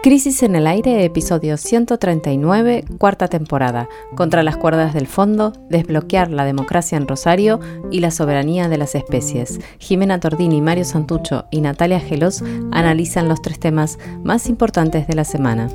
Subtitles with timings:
[0.00, 3.88] Crisis en el Aire, episodio 139, cuarta temporada.
[4.14, 7.58] Contra las cuerdas del fondo, desbloquear la democracia en Rosario
[7.90, 9.58] y la soberanía de las especies.
[9.80, 15.24] Jimena Tordini, Mario Santucho y Natalia Gelos analizan los tres temas más importantes de la
[15.24, 15.68] semana.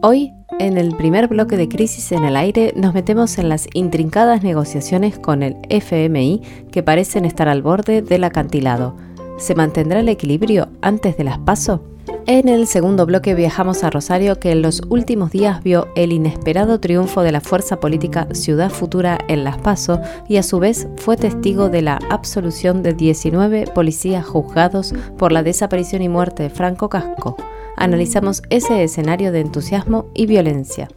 [0.00, 4.44] Hoy, en el primer bloque de Crisis en el Aire, nos metemos en las intrincadas
[4.44, 8.94] negociaciones con el FMI que parecen estar al borde del acantilado.
[9.40, 11.82] ¿Se mantendrá el equilibrio antes de las PASO?
[12.26, 16.78] En el segundo bloque viajamos a Rosario que en los últimos días vio el inesperado
[16.78, 19.98] triunfo de la fuerza política Ciudad Futura en Las Paso
[20.28, 25.42] y a su vez fue testigo de la absolución de 19 policías juzgados por la
[25.42, 27.36] desaparición y muerte de Franco Casco.
[27.78, 30.88] Analizamos ese escenario de entusiasmo y violencia.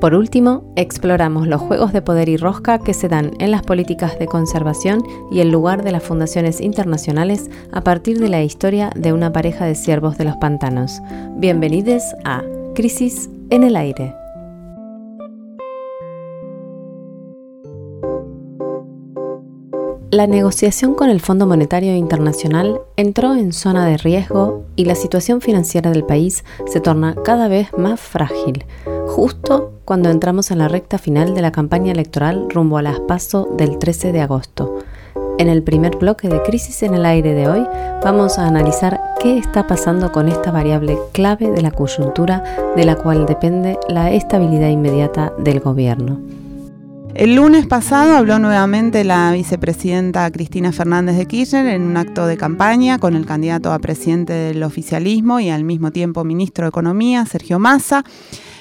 [0.00, 4.16] Por último, exploramos los juegos de poder y rosca que se dan en las políticas
[4.18, 5.02] de conservación
[5.32, 9.64] y el lugar de las fundaciones internacionales a partir de la historia de una pareja
[9.64, 11.00] de siervos de los pantanos.
[11.36, 14.17] Bienvenidos a Crisis en el Aire.
[20.10, 25.42] La negociación con el Fondo Monetario Internacional entró en zona de riesgo y la situación
[25.42, 28.64] financiera del país se torna cada vez más frágil,
[29.06, 33.00] justo cuando entramos en la recta final de la campaña electoral rumbo a las
[33.58, 34.78] del 13 de agosto.
[35.38, 37.66] En el primer bloque de Crisis en el Aire de hoy
[38.02, 42.96] vamos a analizar qué está pasando con esta variable clave de la coyuntura de la
[42.96, 46.47] cual depende la estabilidad inmediata del gobierno.
[47.14, 52.36] El lunes pasado habló nuevamente la vicepresidenta Cristina Fernández de Kirchner en un acto de
[52.36, 57.26] campaña con el candidato a presidente del oficialismo y al mismo tiempo ministro de Economía,
[57.26, 58.04] Sergio Massa.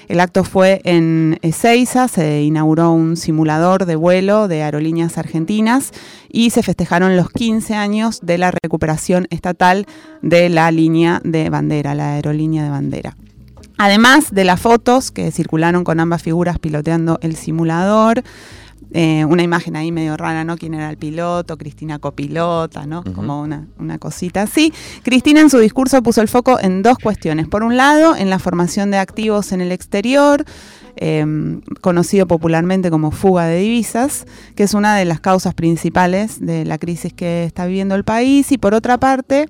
[0.07, 5.91] El acto fue en Ezeiza, se inauguró un simulador de vuelo de aerolíneas argentinas
[6.29, 9.85] y se festejaron los 15 años de la recuperación estatal
[10.21, 13.17] de la línea de bandera, la aerolínea de bandera.
[13.77, 18.23] Además de las fotos que circularon con ambas figuras piloteando el simulador,
[18.93, 20.55] eh, una imagen ahí medio rara, ¿no?
[20.57, 21.57] ¿Quién era el piloto?
[21.57, 23.03] Cristina copilota, ¿no?
[23.03, 24.73] Como una, una, cosita así.
[25.03, 27.47] Cristina en su discurso puso el foco en dos cuestiones.
[27.47, 30.45] Por un lado, en la formación de activos en el exterior,
[30.95, 36.63] em, conocido popularmente como fuga de divisas, que es una de las causas principales de
[36.63, 38.51] la crisis que está viviendo el país.
[38.53, 39.47] Y por otra parte,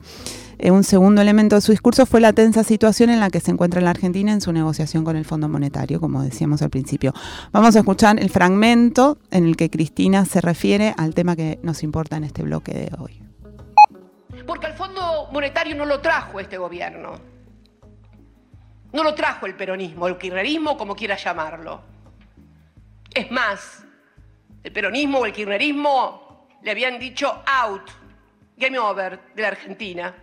[0.59, 3.51] eh, un segundo elemento de su discurso fue la tensa situación en la que se
[3.51, 7.13] encuentra la Argentina en su negociación con el Fondo Monetario, como decíamos al principio.
[7.51, 11.84] Vamos a escuchar el fragmento en el que Cristina se refiere al tema que nos
[11.84, 13.22] importa en este bloque de hoy.
[14.45, 17.13] Porque el Fondo Monetario no lo trajo este gobierno.
[18.94, 21.81] No lo trajo el peronismo, el kirchnerismo, como quiera llamarlo.
[23.13, 23.85] Es más,
[24.63, 27.84] el peronismo o el kirchnerismo le habían dicho out,
[28.56, 30.16] game over de la Argentina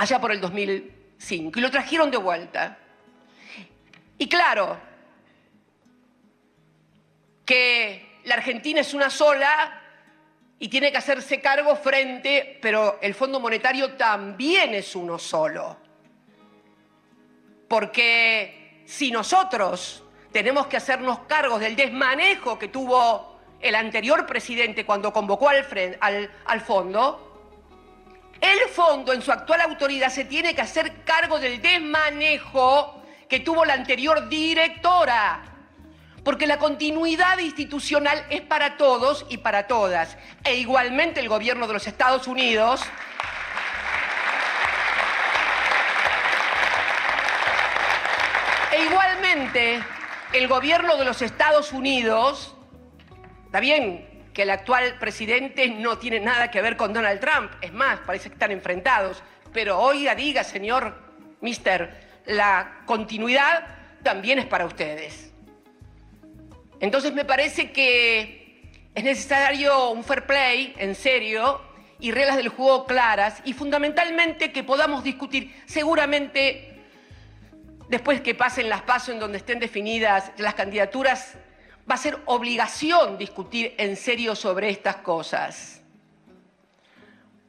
[0.00, 2.78] allá por el 2005, y lo trajeron de vuelta.
[4.16, 4.78] Y claro,
[7.44, 9.78] que la Argentina es una sola
[10.58, 15.76] y tiene que hacerse cargo frente, pero el Fondo Monetario también es uno solo.
[17.68, 20.02] Porque si nosotros
[20.32, 25.66] tenemos que hacernos cargos del desmanejo que tuvo el anterior presidente cuando convocó al,
[26.00, 27.29] al, al fondo,
[28.40, 33.64] el fondo en su actual autoridad se tiene que hacer cargo del desmanejo que tuvo
[33.64, 35.44] la anterior directora.
[36.24, 40.18] Porque la continuidad institucional es para todos y para todas.
[40.44, 42.82] E igualmente el gobierno de los Estados Unidos
[48.72, 49.82] E igualmente
[50.32, 52.54] el gobierno de los Estados Unidos,
[53.46, 57.50] está bien, que el actual presidente no tiene nada que ver con Donald Trump.
[57.60, 59.22] Es más, parece que están enfrentados.
[59.52, 60.94] Pero oiga, diga, señor
[61.40, 63.66] Mister, la continuidad
[64.02, 65.32] también es para ustedes.
[66.78, 71.60] Entonces me parece que es necesario un fair play, en serio,
[71.98, 76.66] y reglas del juego claras, y fundamentalmente que podamos discutir, seguramente
[77.88, 81.34] después que pasen las pasos en donde estén definidas las candidaturas
[81.90, 85.82] va a ser obligación discutir en serio sobre estas cosas.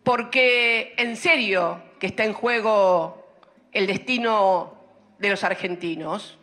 [0.03, 3.35] Porque en serio que está en juego
[3.71, 4.73] el destino
[5.19, 6.37] de los argentinos.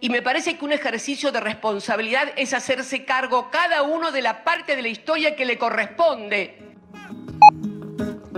[0.00, 4.44] Y me parece que un ejercicio de responsabilidad es hacerse cargo cada uno de la
[4.44, 6.65] parte de la historia que le corresponde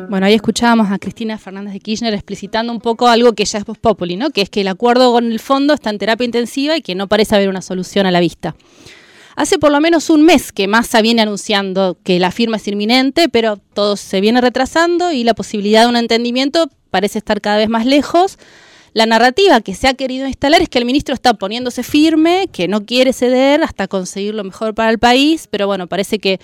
[0.08, 3.64] bueno, ahí escuchábamos a Cristina Fernández de Kirchner explicitando un poco algo que ya es
[3.64, 4.18] post populi.
[4.32, 7.08] Que es que el acuerdo con el fondo está en terapia intensiva y que no
[7.08, 8.54] parece haber una solución a la vista.
[9.36, 13.28] Hace por lo menos un mes que Massa viene anunciando que la firma es inminente,
[13.28, 17.68] pero todo se viene retrasando y la posibilidad de un entendimiento parece estar cada vez
[17.68, 18.38] más lejos.
[18.94, 22.66] La narrativa que se ha querido instalar es que el ministro está poniéndose firme, que
[22.66, 26.40] no quiere ceder hasta conseguir lo mejor para el país, pero bueno, parece que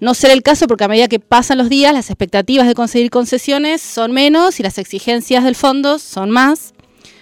[0.00, 3.10] no será el caso porque a medida que pasan los días, las expectativas de conseguir
[3.10, 6.74] concesiones son menos y las exigencias del fondo son más.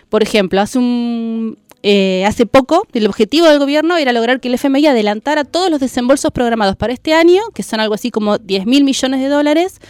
[0.08, 4.54] Por ejemplo, hace un, eh, hace poco, el objetivo del gobierno era lograr que el
[4.54, 8.66] FMI adelantara todos los desembolsos programados para este año, que son algo así como 10
[8.66, 9.80] mil millones de dólares,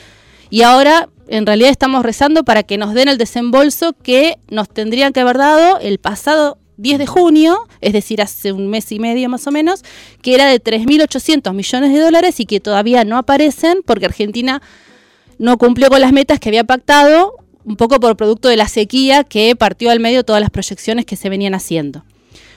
[0.50, 5.12] y ahora en realidad estamos rezando para que nos den el desembolso que nos tendrían
[5.12, 9.28] que haber dado el pasado 10 de junio, es decir, hace un mes y medio
[9.28, 9.82] más o menos,
[10.22, 14.60] que era de 3.800 millones de dólares y que todavía no aparecen porque Argentina
[15.38, 17.34] no cumplió con las metas que había pactado
[17.64, 21.16] un poco por producto de la sequía que partió al medio todas las proyecciones que
[21.16, 22.04] se venían haciendo.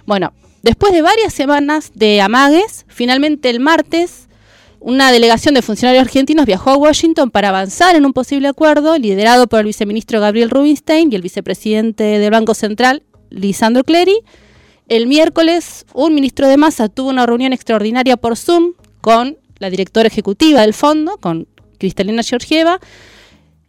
[0.06, 4.28] Bueno, después de varias semanas de amagues, finalmente el martes
[4.82, 9.48] una delegación de funcionarios argentinos viajó a Washington para avanzar en un posible acuerdo liderado
[9.48, 14.20] por el viceministro Gabriel Rubinstein y el vicepresidente del Banco Central, Lisandro Clery.
[14.88, 20.08] El miércoles, un ministro de masa tuvo una reunión extraordinaria por Zoom con la directora
[20.08, 21.48] ejecutiva del fondo, con
[21.78, 22.80] Cristalina Georgieva,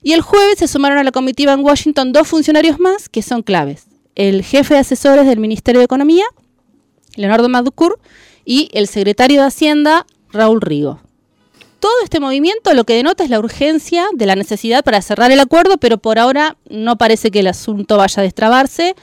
[0.03, 3.43] y el jueves se sumaron a la comitiva en Washington dos funcionarios más que son
[3.43, 3.87] claves.
[4.15, 6.25] El jefe de asesores del Ministerio de Economía,
[7.17, 8.01] Leonardo Maducur,
[8.45, 11.01] y el secretario de Hacienda, Raúl Rigo.
[11.79, 15.41] Todo este movimiento lo que denota es la urgencia de la necesidad para cerrar el
[15.41, 18.95] acuerdo, pero por ahora no parece que el asunto vaya a destrabarse.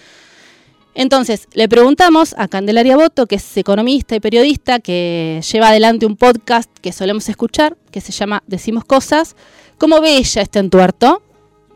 [0.99, 6.15] Entonces, le preguntamos a Candelaria Boto, que es economista y periodista, que lleva adelante un
[6.15, 9.35] podcast que solemos escuchar, que se llama Decimos Cosas,
[9.77, 11.21] ¿cómo ve ella este entuerto?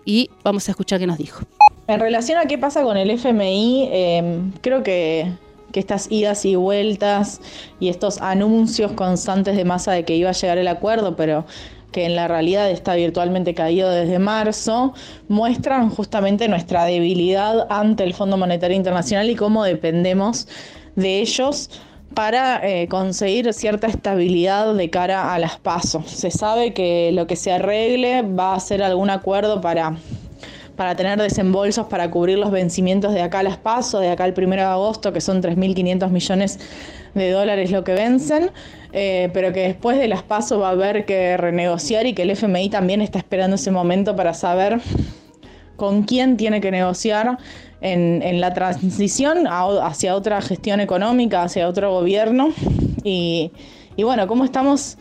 [0.05, 1.43] Y vamos a escuchar qué nos dijo.
[1.85, 5.31] En relación a qué pasa con el FMI, em, creo que,
[5.71, 7.41] que, estas idas y vueltas
[7.79, 11.45] y estos anuncios constantes de masa de que iba a llegar el acuerdo, pero
[11.91, 14.93] que en la realidad está virtualmente caído desde marzo,
[15.27, 20.47] muestran justamente nuestra debilidad ante el Fondo Monetario Internacional y cómo dependemos
[20.95, 21.69] de ellos
[22.13, 26.09] para eh, conseguir cierta estabilidad de cara a las pasos.
[26.09, 29.95] Se sabe que lo que se arregle va a ser algún acuerdo para,
[30.75, 34.33] para tener desembolsos para cubrir los vencimientos de acá a las pasos, de acá al
[34.37, 36.59] 1 de agosto, que son 3.500 millones
[37.13, 38.51] de dólares lo que vencen.
[38.93, 42.31] Eh, pero que después de las pasos va a haber que renegociar y que el
[42.31, 44.81] FMI también está esperando ese momento para saber
[45.77, 47.37] con quién tiene que negociar
[47.81, 52.49] en, la transición hacia otra gestión económica, hacia otro gobierno.
[53.03, 53.51] Y,
[53.97, 54.97] bueno, cómo estamos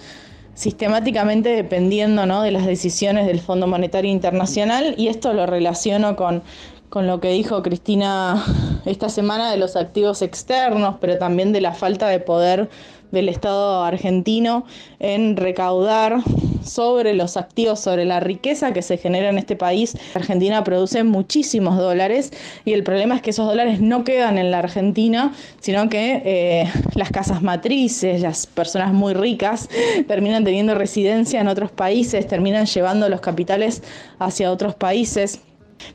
[0.55, 6.43] sistemáticamente dependiendo de las decisiones del Fondo Monetario Internacional y esto lo relaciono con,
[6.89, 8.43] con lo que dijo Cristina
[8.85, 12.69] esta semana de los activos externos, pero también de la falta de poder
[13.11, 14.65] del Estado argentino
[14.99, 16.23] en recaudar
[16.62, 19.97] sobre los activos, sobre la riqueza que se genera en este país.
[20.15, 22.33] Argentina produce muchísimos dólares
[22.65, 26.71] y el problema es que esos dólares no quedan en la Argentina, sino que eh,
[26.95, 29.69] las casas matrices, las personas muy ricas,
[30.07, 33.83] terminan teniendo residencia en otros países, terminan llevando los capitales
[34.19, 35.41] hacia otros países.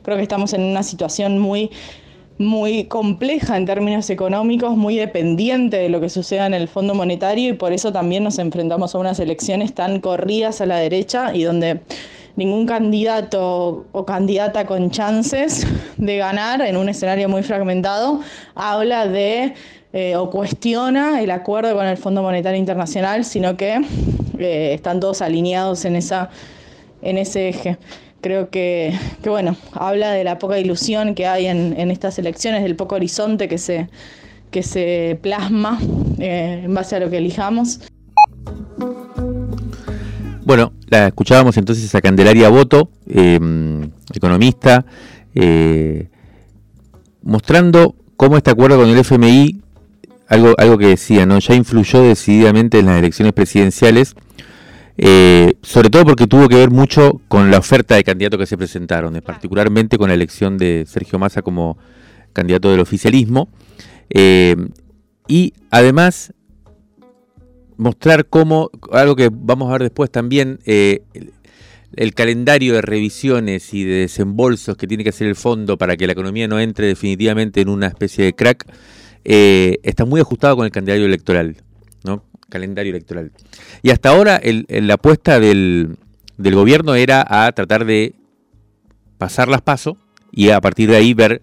[0.02, 1.70] Creo que estamos en una situación muy
[2.38, 7.50] muy compleja en términos económicos, muy dependiente de lo que suceda en el Fondo Monetario
[7.50, 11.44] y por eso también nos enfrentamos a unas elecciones tan corridas a la derecha y
[11.44, 11.80] donde
[12.36, 18.20] ningún candidato o candidata con chances de ganar en un escenario muy fragmentado
[18.54, 19.54] habla de
[19.94, 23.80] eh, o cuestiona el acuerdo con el Fondo Monetario Internacional, sino que
[24.38, 26.28] eh, están todos alineados en, esa,
[27.00, 27.78] en ese eje
[28.20, 32.94] creo que, bueno, habla de la poca ilusión que hay en, estas elecciones, del poco
[32.94, 33.88] horizonte que se,
[34.50, 35.78] que se plasma
[36.18, 37.80] eh, en base a lo que elijamos.
[40.44, 44.86] Bueno, la escuchábamos entonces a Candelaria Boto, em, economista,
[45.34, 46.08] eh,
[47.22, 49.60] mostrando cómo este acuerdo con el FMI,
[50.28, 51.38] algo, algo que decía, ¿no?
[51.38, 54.14] ya influyó decididamente en las elecciones presidenciales
[54.98, 58.56] eh, sobre todo porque tuvo que ver mucho con la oferta de candidatos que se
[58.56, 61.76] presentaron, eh, particularmente con la elección de Sergio Massa como
[62.32, 63.48] candidato del oficialismo.
[64.08, 64.56] Eh,
[65.28, 66.32] y además
[67.76, 71.02] mostrar cómo, algo que vamos a ver después también, el,
[71.94, 76.06] el, calendario de revisiones y de desembolsos que tiene que hacer el fondo para que
[76.06, 78.66] la economía no entre definitivamente en una especie de crack,
[79.24, 81.56] está muy ajustado con el calendario electoral.
[82.56, 83.32] Calendario electoral.
[83.82, 85.98] Y hasta ahora la apuesta del,
[86.38, 88.14] gobierno era a tratar de
[89.18, 89.96] pasar las pasos
[90.32, 91.42] y a partir de ahí ver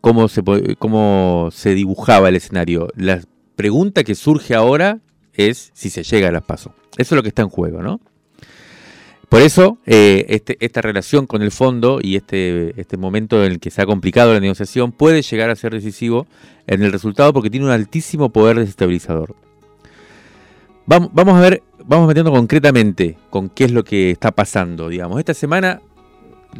[0.00, 0.42] cómo se,
[0.78, 2.88] cómo se dibujaba el escenario.
[2.96, 3.26] Las
[3.56, 5.00] pregunta que surge ahora
[5.32, 6.72] es si se llega a las pasos.
[6.98, 8.00] Eso es lo que está en juego, ¿no?
[9.28, 13.58] Por eso, eh, este, esta relación con el fondo y este, este momento en el
[13.58, 16.26] que se ha complicado la negociación puede llegar a ser decisivo
[16.68, 19.34] en el resultado porque tiene un altísimo poder desestabilizador.
[20.88, 24.88] Vamos, a ver, vamos metiendo concretamente con qué es lo que está pasando.
[24.88, 25.80] Digamos, esta semana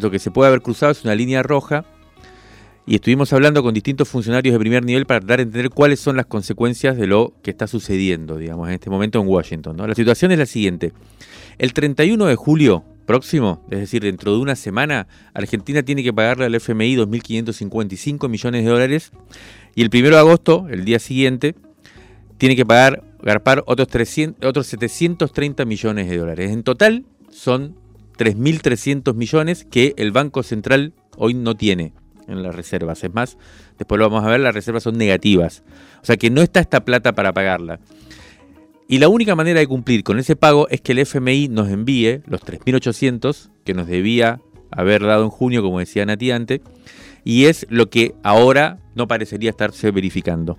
[0.00, 1.84] lo que se puede haber cruzado es una línea roja
[2.86, 6.16] y estuvimos hablando con distintos funcionarios de primer nivel para dar a entender cuáles son
[6.16, 9.76] las consecuencias de lo que está sucediendo, digamos, en este momento en Washington.
[9.76, 10.92] La situación es la siguiente.
[11.58, 16.46] El 31 de julio próximo, es decir, dentro de una semana, Argentina tiene que pagarle
[16.46, 19.12] al FMI 2.555 millones de dólares
[19.76, 21.54] y el 1 de agosto, el día siguiente,
[22.38, 26.52] tiene que pagar, garpar otros, 300, otros 730 millones de dólares.
[26.52, 27.76] En total son
[28.18, 31.92] 3.300 millones que el Banco Central hoy no tiene
[32.28, 33.02] en las reservas.
[33.02, 33.36] Es más,
[33.78, 35.64] después lo vamos a ver, las reservas son negativas.
[36.02, 37.80] O sea que no está esta plata para pagarla.
[38.86, 42.22] Y la única manera de cumplir con ese pago es que el FMI nos envíe
[42.26, 44.40] los 3.800 que nos debía
[44.70, 46.60] haber dado en junio, como decía Nati antes,
[47.24, 50.58] y es lo que ahora no parecería estarse verificando.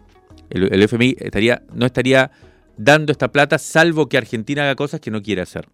[0.49, 2.31] El, el, FMI estaría, no estaría
[2.77, 5.67] dando esta plata salvo que Argentina haga cosas que no quiere hacer.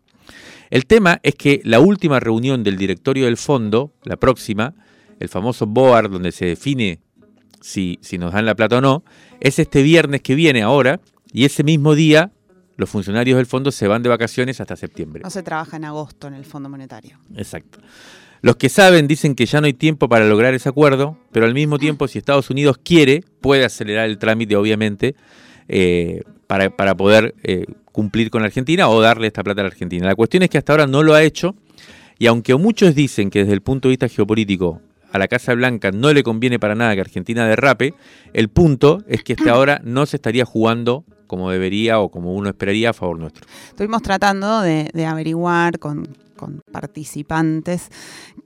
[0.70, 4.74] El tema es que la última reunión del directorio del fondo, la próxima,
[5.20, 7.00] el famoso BOAR, donde se define
[7.62, 9.04] si, si nos dan la plata o no,
[9.40, 11.00] es este viernes que viene ahora,
[11.32, 12.32] y ese mismo día
[12.76, 15.22] los funcionarios del fondo se van de vacaciones hasta septiembre.
[15.24, 17.20] No se trabaja en agosto en el Fondo Monetario.
[17.36, 17.80] Exacto.
[18.42, 21.54] Los que saben dicen que ya no hay tiempo para lograr ese acuerdo, pero al
[21.54, 25.16] mismo tiempo, si Estados Unidos quiere, puede acelerar el trámite, obviamente,
[25.68, 26.24] eh,
[26.76, 30.06] para, poder eh, cumplir con Argentina o darle esta plata a la Argentina.
[30.06, 31.56] La cuestión es que hasta ahora no lo ha hecho,
[32.20, 34.82] y aunque muchos dicen que desde el punto de vista geopolítico
[35.12, 37.96] a la Casa Blanca no le conviene para nada que Argentina derrape,
[38.34, 42.50] el punto es que hasta ahora no se estaría jugando como debería o como uno
[42.50, 43.48] esperaría a favor nuestro.
[43.70, 46.08] Estuvimos tratando de, averiguar con,
[46.72, 47.90] participantes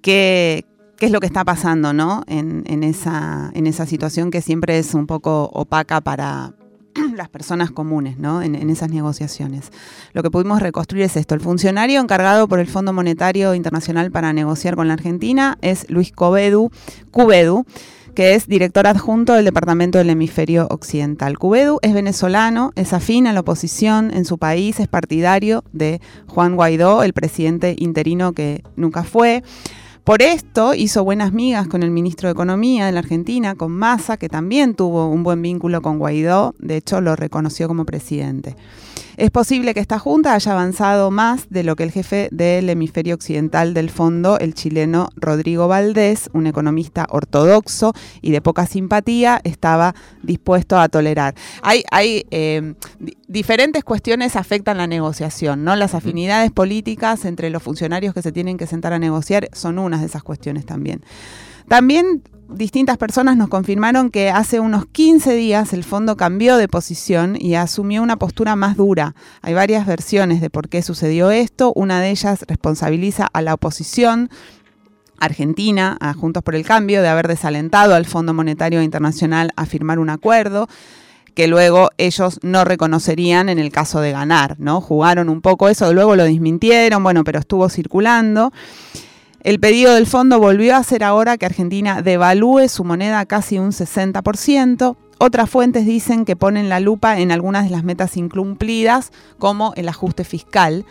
[0.01, 0.63] qué,
[0.99, 2.23] es lo que está pasando ¿no?
[2.27, 6.53] en esa situación que siempre es un poco opaca para
[7.15, 8.41] las personas comunes ¿no?
[8.41, 9.71] en, en, esas negociaciones.
[10.13, 11.35] Lo que pudimos reconstruir es esto.
[11.35, 16.11] El funcionario encargado por el Fondo Monetario Internacional para negociar con la Argentina es Luis
[16.11, 16.71] Cobedu,
[17.11, 17.65] Cubedu,
[18.17, 21.37] que es director adjunto del Departamento del Hemisferio Occidental.
[21.37, 26.55] Cubedu es venezolano, es afín a la oposición en su país, es partidario de Juan
[26.55, 29.43] Guaidó, el presidente interino que nunca fue.
[30.07, 34.15] Por esto hizo buenas migas con el ministro de Economía de la Argentina, con Massa,
[34.15, 38.55] que también tuvo un buen vínculo con Guaidó, de hecho lo reconoció como presidente.
[39.17, 43.15] Es posible que esta junta haya avanzado más de lo que el jefe del hemisferio
[43.15, 49.95] occidental del fondo, el chileno Rodrigo Valdés, un economista ortodoxo y de poca simpatía, estaba
[50.21, 51.33] dispuesto a tolerar.
[51.63, 52.75] Hay, hay eh,
[53.27, 55.75] diferentes cuestiones afectan la negociación, ¿no?
[55.75, 60.01] Las afinidades políticas entre los funcionarios que se tienen que sentar a negociar son unas
[60.01, 61.01] de esas cuestiones también.
[61.67, 67.37] También distintas personas nos confirmaron que hace unos 15 días el fondo cambió de posición
[67.39, 69.15] y asumió una postura más dura.
[69.41, 71.73] Hay varias versiones de por qué sucedió esto.
[71.75, 74.29] Una de ellas responsabiliza a la oposición
[75.19, 79.99] argentina, a Juntos por el Cambio, de haber desalentado al Fondo Monetario Internacional a firmar
[79.99, 80.67] un acuerdo
[81.33, 84.81] que luego ellos no reconocerían en el caso de ganar, ¿no?
[84.81, 88.51] Jugaron un poco eso, luego lo desmintieron, bueno, pero estuvo circulando.
[89.41, 93.71] El pedido del fondo volvió a hacer ahora que Argentina devalúe su moneda casi un
[93.71, 94.97] 60%.
[95.19, 99.89] Otras fuentes dicen que ponen la lupa en algunas de las metas incumplidas, como el
[99.89, 100.85] ajuste fiscal,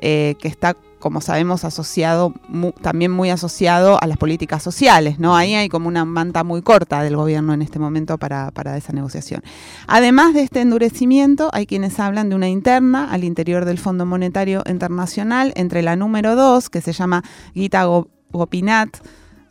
[0.00, 5.18] eh, que está, como sabemos, asociado mu también muy asociado a las políticas sociales.
[5.18, 5.36] ¿no?
[5.36, 8.92] Ahí hay como una manta muy corta del gobierno en este momento para, para esa
[8.92, 9.42] negociación.
[9.86, 14.62] Además de este endurecimiento, hay quienes hablan de una interna al interior del Fondo Monetario
[14.66, 17.22] Internacional entre la número 2, que se llama
[17.54, 17.86] Gita
[18.30, 19.00] Gopinath,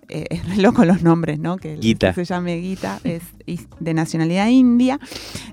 [0.10, 1.58] eh, es re loco los nombres, ¿no?
[1.58, 2.14] Que, Gita.
[2.14, 3.24] que se llame Gita, es
[3.80, 5.00] de nacionalidad india,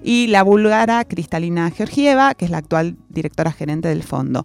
[0.02, 4.44] y la búlgara Cristalina Georgieva, que es la actual directora gerente del fondo.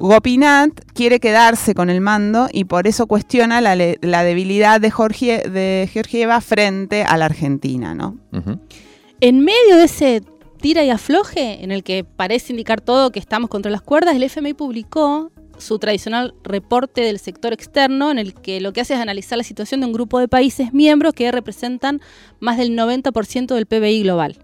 [0.00, 5.48] Gopinath quiere quedarse con el mando y por eso cuestiona la, la debilidad de, Jorge,
[5.48, 8.18] de, Georgieva frente a la Argentina, ¿no?
[8.32, 8.60] Uh -huh.
[9.20, 10.22] En medio de ese
[10.60, 14.22] tira y afloje, en el que parece indicar todo que estamos contra las cuerdas, el
[14.22, 19.00] FMI publicó su tradicional reporte del sector externo, en el que lo que hace es
[19.00, 22.00] analizar la situación de un grupo de países miembros que representan
[22.40, 24.38] más del 90% del PBI global.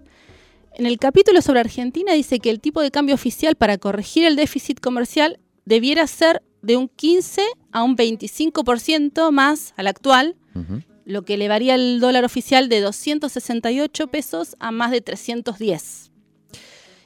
[0.75, 4.35] En el capítulo sobre Argentina dice que el tipo de cambio oficial para corregir el
[4.35, 7.41] déficit comercial debiera ser de un 15
[7.73, 10.83] a un 25% más al actual, uh -huh.
[11.03, 16.11] lo que elevaría el dólar oficial de 268 pesos a más de 310.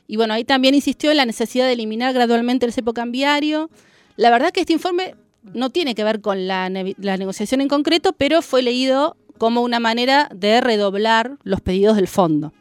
[0.08, 3.72] Y bueno, ahí también insistió en la necesidad de eliminar gradualmente el cepo cambiario.
[4.16, 8.14] La verdad que este informe no tiene que ver con la, la negociación en concreto,
[8.14, 12.54] pero fue leído como una manera de redoblar los pedidos del fondo.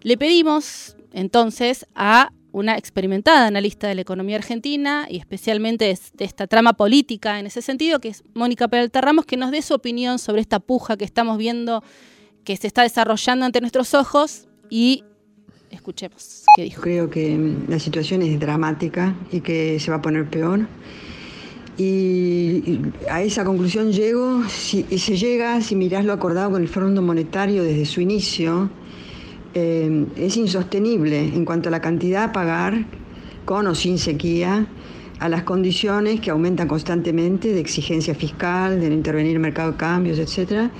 [0.00, 6.46] Le pedimos entonces a una experimentada analista de la economía argentina y especialmente de esta
[6.46, 10.18] trama política en ese sentido, que es Mónica Peralta Ramos, que nos dé su opinión
[10.18, 11.82] sobre esta puja que estamos viendo
[12.44, 15.04] que se está desarrollando ante nuestros ojos y
[15.70, 16.82] escuchemos qué dijo.
[16.82, 20.66] Creo que la situación es dramática y que se va a poner peor.
[21.78, 22.80] Y
[23.10, 27.62] a esa conclusión llego, si, se llega, si mirás lo acordado con el Fondo Monetario
[27.62, 28.68] desde su inicio,
[29.54, 32.84] eh, es insostenible en cuanto a la cantidad a pagar,
[33.44, 34.66] con o sin sequía,
[35.18, 40.18] a las condiciones que aumentan constantemente de exigencia fiscal, de intervenir en mercado de cambios,
[40.18, 40.70] etc.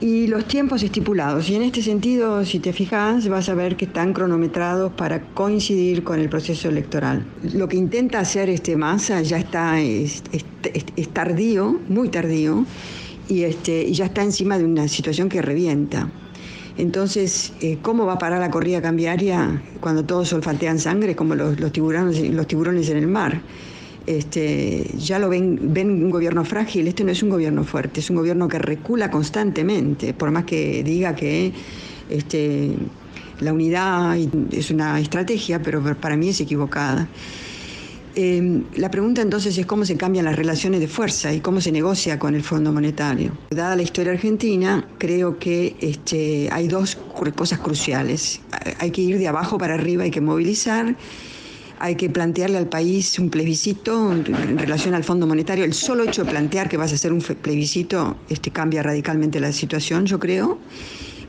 [0.00, 1.50] Y los tiempos estipulados.
[1.50, 6.04] Y en este sentido, si te fijas, vas a ver que están cronometrados para coincidir
[6.04, 7.26] con el proceso electoral.
[7.52, 10.22] Lo que intenta hacer este Massa ya está es,
[11.12, 12.64] tardío, muy tardío,
[13.28, 16.08] y, este, y ya está encima de una situación que revienta.
[16.78, 21.72] Entonces, eh, ¿cómo va a parar la corrida cambiaria cuando todos olfatean sangre como los,
[21.72, 23.42] tiburones, los tiburones en el mar?
[24.06, 28.08] Este, ya lo ven, ven un gobierno frágil, este no es un gobierno fuerte, es
[28.08, 31.52] un gobierno que recula constantemente, por más que diga que
[32.08, 32.74] este,
[33.40, 34.16] la unidad
[34.52, 37.08] es una estrategia, pero para mí es equivocada.
[38.20, 41.70] Em, la pregunta entonces es cómo se cambian las relaciones de fuerza y cómo se
[41.70, 43.30] negocia con el Fondo Monetario.
[43.50, 46.98] Dada la historia argentina, creo que este, hay dos
[47.36, 48.40] cosas cruciales.
[48.80, 50.96] Hay que ir de abajo para arriba, hay que movilizar
[51.78, 55.64] hay que plantearle al país un plebiscito en relación al Fondo Monetario.
[55.64, 59.52] El solo hecho de plantear que vas a hacer un plebiscito este, cambia radicalmente la
[59.52, 60.58] situación, yo creo,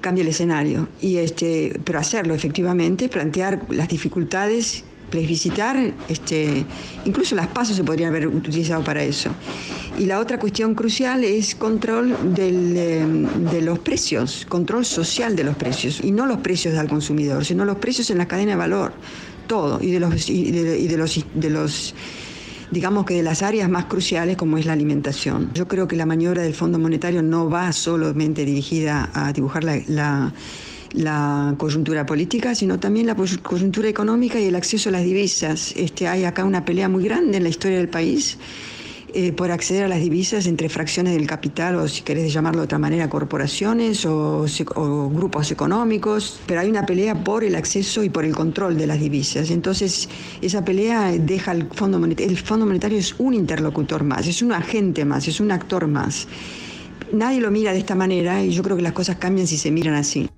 [0.02, 0.88] cambia el escenario.
[1.02, 6.66] Y este, pero hacerlo efectivamente, plantear las dificultades plebiscitar, este,
[7.06, 9.30] incluso las pasos se podrían haber utilizado para eso.
[9.98, 15.56] Y la otra cuestión crucial es control em, de los precios, control social de los
[15.56, 18.94] precios, y no los precios al consumidor, sino los precios en la cadena de valor,
[19.48, 21.96] todo, y de los, y de, los, de los
[22.72, 25.52] digamos que de las áreas más cruciales como es la alimentación.
[25.54, 30.34] Yo creo que la maniobra del Fondo Monetario no va solamente dirigida a dibujar la
[31.58, 35.74] coyuntura política, sino también la coyuntura económica y el acceso a las divisas.
[35.76, 38.38] Este, hay acá una pelea muy grande en la historia del país
[39.12, 42.66] eh, por acceder a las divisas entre fracciones del capital o, si querés llamarlo de
[42.66, 44.46] otra manera, corporaciones o,
[45.12, 49.00] grupos económicos, pero hay una pelea por el acceso y por el control de las
[49.00, 49.50] divisas.
[49.50, 50.08] Entonces,
[50.42, 52.32] esa pelea deja al Fondo Monetario.
[52.32, 56.28] El Fondo Monetario es un interlocutor más, es un agente más, es un actor más.
[57.12, 59.72] Nadie lo mira de esta manera y yo creo que las cosas cambian si se
[59.72, 60.30] miran así.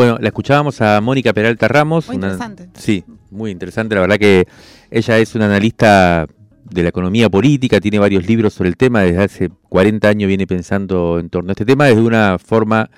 [0.00, 2.06] Bueno, la escuchábamos a Mónica Peralta Ramos.
[2.06, 2.70] Muy interesante.
[2.72, 3.94] Sí, muy interesante.
[3.94, 4.48] La verdad que
[4.90, 6.26] ella es una analista
[6.64, 10.46] de la economía política, tiene varios libros sobre el tema, desde hace 40 años viene
[10.46, 12.88] pensando en torno a este tema desde una forma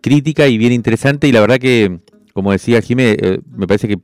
[0.00, 2.00] crítica y bien interesante y la verdad que,
[2.32, 3.98] como decía Jiménez, eh, me parece que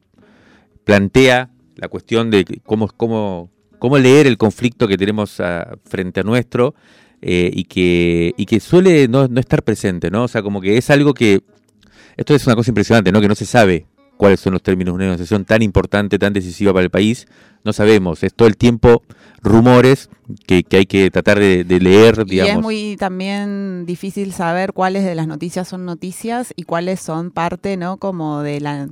[0.85, 5.41] plantea la cuestión de cómo, cómo, cómo leer el conflicto que tenemos
[5.85, 6.75] frente a nuestro
[7.23, 10.25] eh, y, que, y que suele no, no estar presente, ¿no?
[10.25, 11.41] O sea, como que es algo que
[12.19, 13.21] esto es una cosa impresionante, ¿no?
[13.21, 16.73] Que no se sabe cuáles son los términos de una negociación tan importante, tan decisiva
[16.73, 17.29] para el país.
[17.65, 19.03] No sabemos, es todo el tiempo
[19.41, 20.11] rumores
[20.47, 22.53] que, hay que tratar de, leer, digamos.
[22.53, 27.31] Y es muy también difícil saber cuáles de las noticias son noticias y cuáles son
[27.31, 27.99] parte, ¿no?
[27.99, 28.89] Como de la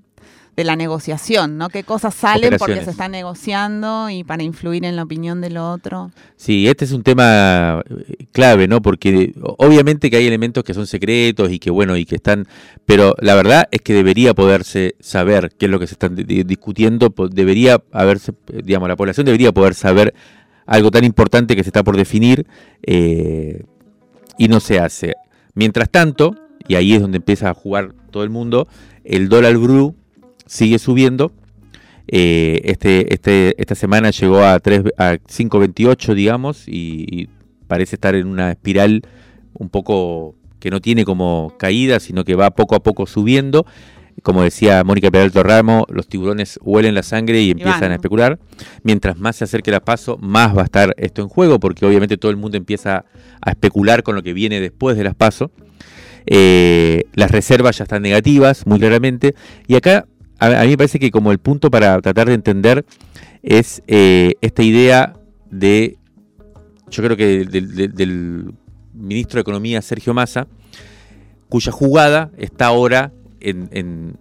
[0.56, 1.68] de la negociación, ¿no?
[1.68, 6.10] ¿Qué cosas salen porque se está negociando y para influir en la opinión del otro?
[6.36, 8.80] Sí, este es un tema eh, clave, ¿no?
[8.80, 12.46] Porque obviamente que hay elementos que son secretos y que, bueno, y que están...
[12.86, 17.12] Pero la verdad es que debería poderse saber qué es lo que se está discutiendo,
[17.30, 18.32] debería haberse,
[18.64, 20.14] digamos, la población debería poder saber
[20.64, 22.46] algo tan importante que se está por definir
[22.82, 23.62] eh,
[24.38, 25.16] y no se hace.
[25.52, 26.34] Mientras tanto,
[26.66, 28.68] y ahí es donde empieza a jugar todo el mundo,
[29.04, 29.94] el dólar blue
[30.46, 31.32] sigue subiendo.
[32.08, 37.28] Eh, este, este, esta semana llegó a, a 5.28, digamos, y,
[37.66, 39.02] parece estar en una espiral
[39.52, 43.66] un poco que no tiene como caída, sino que va poco a poco subiendo.
[44.22, 48.38] Como decía Mónica Peralto Ramo, los tiburones huelen la sangre y empiezan a especular.
[48.84, 52.16] Mientras más se acerque la paso, más va a estar esto en juego, porque obviamente
[52.16, 53.04] todo el mundo empieza
[53.40, 55.50] a especular con lo que viene después de las pasos.
[56.24, 59.34] Eh, las reservas ya están negativas, muy claramente.
[59.66, 60.06] Y acá
[60.38, 62.84] a, mí me parece que como el punto para tratar de entender
[63.42, 65.14] es eh, esta idea
[65.50, 65.98] de
[66.90, 68.54] yo creo que del,
[68.92, 70.46] ministro de Economía Sergio Massa,
[71.48, 74.16] cuya jugada está ahora en,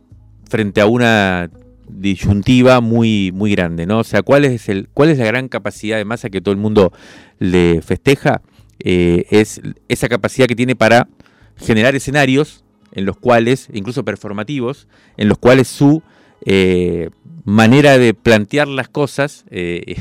[0.50, 1.50] frente a una
[1.88, 4.00] disyuntiva muy, muy grande, ¿no?
[4.00, 6.60] O sea, ¿cuál es, el, ¿cuál es la gran capacidad de Massa que todo el
[6.60, 6.92] mundo
[7.40, 8.42] le festeja?
[8.80, 11.08] Eh, es esa capacidad que tiene para
[11.56, 12.65] generar escenarios
[12.96, 16.02] en los cuales, incluso performativos, en los cuales su
[16.46, 17.10] eh,
[17.44, 19.96] manera de plantear las cosas eh,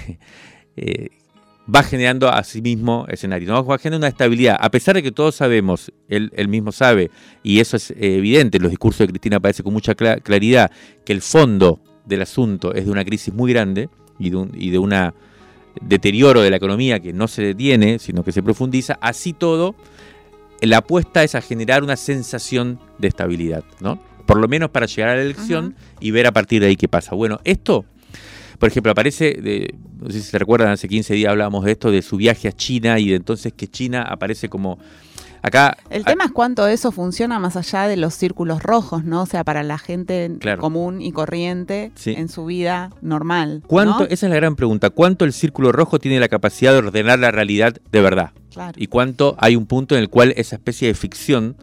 [1.72, 3.64] va generando a sí mismo escenario, ¿no?
[3.64, 7.10] va generando una estabilidad, a pesar de que todos sabemos, él, mismo sabe,
[7.42, 10.70] y eso es evidente, los discursos de Cristina parece con mucha claridad,
[11.04, 14.70] que el fondo del asunto es de una crisis muy grande y de, un, y
[14.70, 15.14] de una
[15.80, 19.74] deterioro de la economía que no se detiene, sino que se profundiza, así todo,
[20.66, 24.00] la apuesta es a generar una sensación de estabilidad, ¿no?
[24.26, 26.88] Por lo menos para llegar a la elección y ver a partir de ahí qué
[26.88, 27.14] pasa.
[27.14, 27.84] Bueno, esto,
[28.58, 31.90] por ejemplo, aparece, de, no sé si se recuerdan, hace 15 días hablábamos de esto,
[31.90, 34.78] de su viaje a China y de entonces que China aparece como
[35.44, 39.20] Acá, el tema es cuánto eso funciona más allá de los círculos rojos, ¿no?
[39.20, 43.62] O sea, para la gente común y corriente en su vida normal.
[43.66, 44.88] ¿Cuánto, Esa es la gran pregunta.
[44.88, 48.30] ¿Cuánto el círculo rojo tiene la capacidad de ordenar la realidad de verdad?
[48.76, 51.56] Y cuánto hay un punto en el cual esa especie de ficción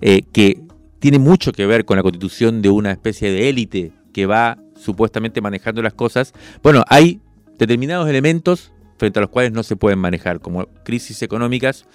[0.00, 0.60] eh, que
[0.98, 5.40] tiene mucho que ver con la constitución de una especie de élite que va supuestamente
[5.40, 6.32] manejando las cosas.
[6.62, 7.20] Bueno, hay
[7.58, 11.86] determinados elementos frente a los cuales no se pueden manejar, como crisis económicas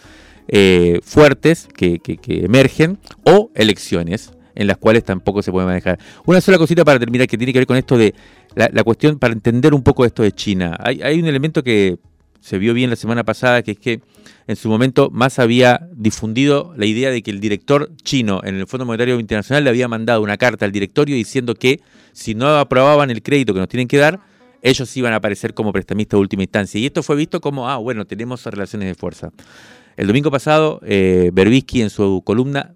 [0.47, 5.99] eh, fuertes que, emergen o elecciones en las cuales tampoco se puede manejar.
[6.25, 8.13] Una sola cosita para terminar que tiene que ver con esto de
[8.55, 10.75] la, cuestión, para entender un poco esto de China.
[10.79, 11.99] Hay, un elemento que
[12.39, 14.01] se vio bien la semana pasada, que es que
[14.47, 18.67] en su momento más había difundido la idea de que el director chino en el
[18.67, 21.81] Fondo Monetario Internacional le había mandado una carta al directorio diciendo que
[22.13, 24.19] si no aprobaban el crédito que nos tienen que dar,
[24.61, 26.79] ellos iban a aparecer como prestamistas de última instancia.
[26.79, 29.31] Y esto fue visto como, ah, bueno, tenemos relaciones de fuerza.
[29.95, 32.75] El domingo pasado, eh, Berbisky en su columna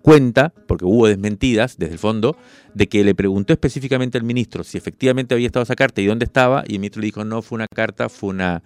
[0.00, 2.36] cuenta, porque hubo desmentidas desde el fondo,
[2.74, 6.24] de que le preguntó específicamente al ministro si efectivamente había estado esa carta y dónde
[6.24, 8.62] estaba, y el ministro le dijo, no fue una carta, fue una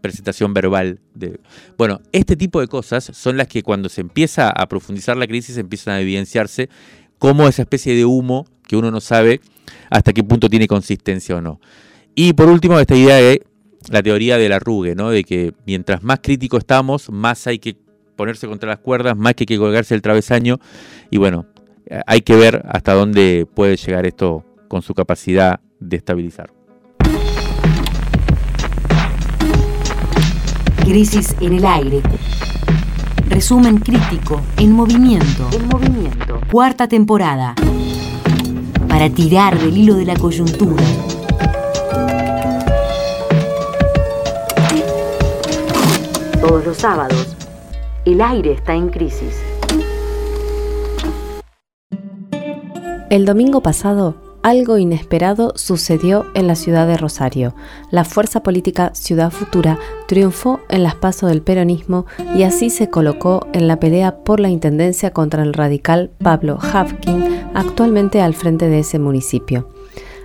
[0.00, 1.00] presentación verbal.
[1.14, 1.40] De...
[1.76, 5.56] Bueno, este tipo de cosas son las que cuando se empieza a profundizar la crisis
[5.56, 6.68] empiezan a evidenciarse
[7.18, 9.40] como esa especie de humo que uno no sabe
[9.90, 11.60] hasta qué punto tiene consistencia o no.
[12.14, 13.42] Y por último, esta idea de
[13.88, 15.10] la teoría del arrugue, ¿no?
[15.10, 17.76] De que mientras más crítico estamos, más hay que
[18.16, 20.58] ponerse contra las cuerdas, más que hay que colgarse el travesaño.
[21.10, 21.46] Y bueno,
[22.06, 26.59] hay que ver hasta dónde puede llegar esto con su capacidad de estabilizar.
[30.90, 32.02] Crisis en el aire.
[33.28, 35.48] Resumen crítico en movimiento.
[35.52, 36.40] En movimiento.
[36.50, 37.54] Cuarta temporada.
[38.88, 40.82] Para tirar del hilo de la coyuntura
[46.40, 47.36] todos los sábados.
[48.04, 49.36] El aire está en crisis.
[53.10, 57.54] El domingo pasado, algo inesperado sucedió en la ciudad de Rosario.
[57.90, 63.46] La fuerza política Ciudad Futura triunfó en las pasos del peronismo y así se colocó
[63.52, 68.80] en la pelea por la intendencia contra el radical Pablo Hafkin, actualmente al frente de
[68.80, 69.68] ese municipio.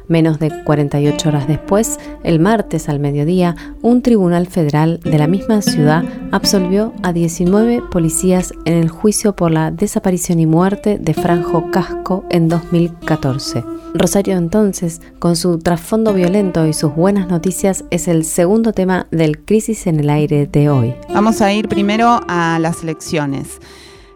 [0.08, 5.62] Menos de 48 horas después, el martes al mediodía, un tribunal federal de la misma
[5.62, 11.72] ciudad absolvió a 19 policías en el juicio por la desaparición y muerte de Franjo
[11.72, 13.64] Casco en 2014.
[13.94, 19.46] Rosario entonces, con su trasfondo violento y sus buenas noticias, es el segundo tema del
[19.46, 20.94] Crisis en el Aire de hoy.
[21.14, 23.60] Vamos a ir primero a las elecciones.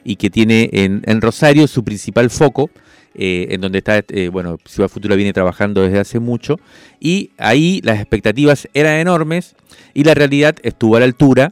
[0.04, 2.70] y que tiene en, Rosario su principal foco,
[3.13, 6.60] eh, en donde está, eh, bueno, Ciudad Futura viene trabajando desde hace mucho,
[7.00, 9.56] y ahí las expectativas eran enormes
[9.93, 11.52] y la realidad estuvo a la altura.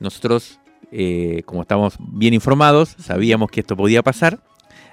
[0.00, 4.40] Nosotros, eh, como estamos bien informados, sabíamos que esto podía pasar.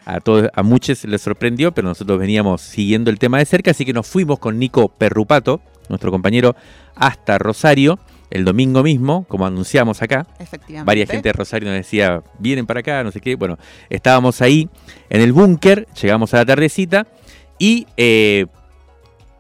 [0.06, 3.86] A, todos, a muchos les sorprendió, pero nosotros veníamos siguiendo el tema de cerca, así
[3.86, 6.56] que nos fuimos con Nico Perrupato, nuestro compañero,
[6.96, 8.00] hasta Rosario
[8.32, 10.28] el domingo mismo, como anunciamos acá.
[10.40, 10.86] Efectivamente.
[10.86, 13.36] Varias gente de Rosario nos decía, vienen para acá, no sé qué.
[13.36, 13.58] Bueno,
[13.90, 14.70] estábamos ahí
[15.10, 17.08] en el búnker, llegamos a la tardecita
[17.58, 18.46] y eh,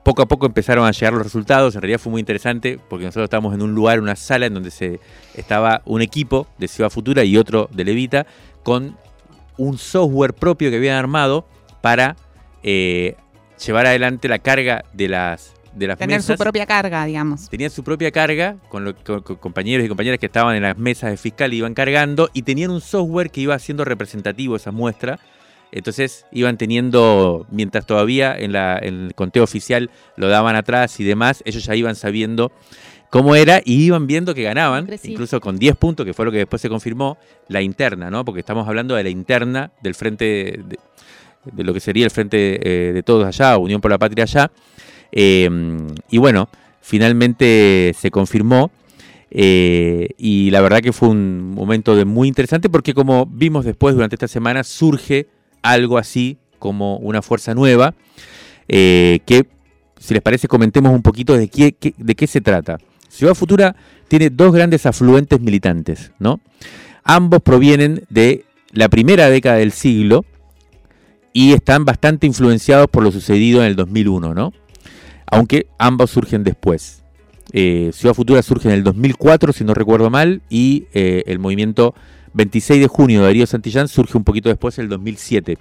[0.03, 1.75] poco a poco empezaron a llegar los resultados.
[1.75, 4.71] En realidad fue muy interesante porque nosotros estábamos en un lugar, una sala en donde
[4.71, 4.99] se
[5.35, 8.25] estaba un equipo de Ciudad Futura y otro de Levita
[8.63, 8.97] con
[9.57, 11.45] un software propio que habían armado
[11.81, 12.15] para
[12.63, 13.15] eh,
[13.63, 17.49] llevar adelante la carga de las Tener su propia carga, digamos.
[17.49, 18.95] Tenían su propia carga con, los
[19.39, 22.71] compañeros y compañeras que estaban en las mesas de fiscal y iban cargando y tenían
[22.71, 25.19] un software que iba haciendo representativo esa muestra.
[25.71, 31.63] Entonces iban teniendo, mientras todavía en, el conteo oficial lo daban atrás y demás, ellos
[31.63, 32.51] ya iban sabiendo
[33.09, 36.39] cómo era y iban viendo que ganaban, incluso con 10 puntos, que fue lo que
[36.39, 38.25] después se confirmó, la interna, ¿no?
[38.25, 40.59] Porque estamos hablando de la interna del frente,
[41.55, 44.51] de, lo que sería el frente eh, de todos allá, Unión por la Patria allá,
[45.11, 46.49] Em, y bueno,
[46.81, 48.71] finalmente se confirmó.
[49.31, 53.93] Eh, y la verdad que fue un momento de muy interesante porque como vimos después
[53.93, 55.27] durante esta semana surge
[55.61, 57.93] algo así como una fuerza nueva
[58.67, 59.45] eh, que
[59.99, 62.77] si les parece comentemos un poquito de qué, de qué se trata.
[63.09, 63.75] Ciudad Futura
[64.07, 66.39] tiene dos grandes afluentes militantes, ¿no?
[67.03, 70.25] Ambos provienen de la primera década del siglo
[71.33, 74.53] y están bastante influenciados por lo sucedido en el 2001, ¿no?
[75.31, 77.03] Aunque ambos surgen después.
[77.51, 81.95] Eh, Ciudad Futura surge en el 2004, si no recuerdo mal, y eh, el movimiento
[82.33, 85.57] 26 de junio de Darío Santillán surge un poquito después, el 2007,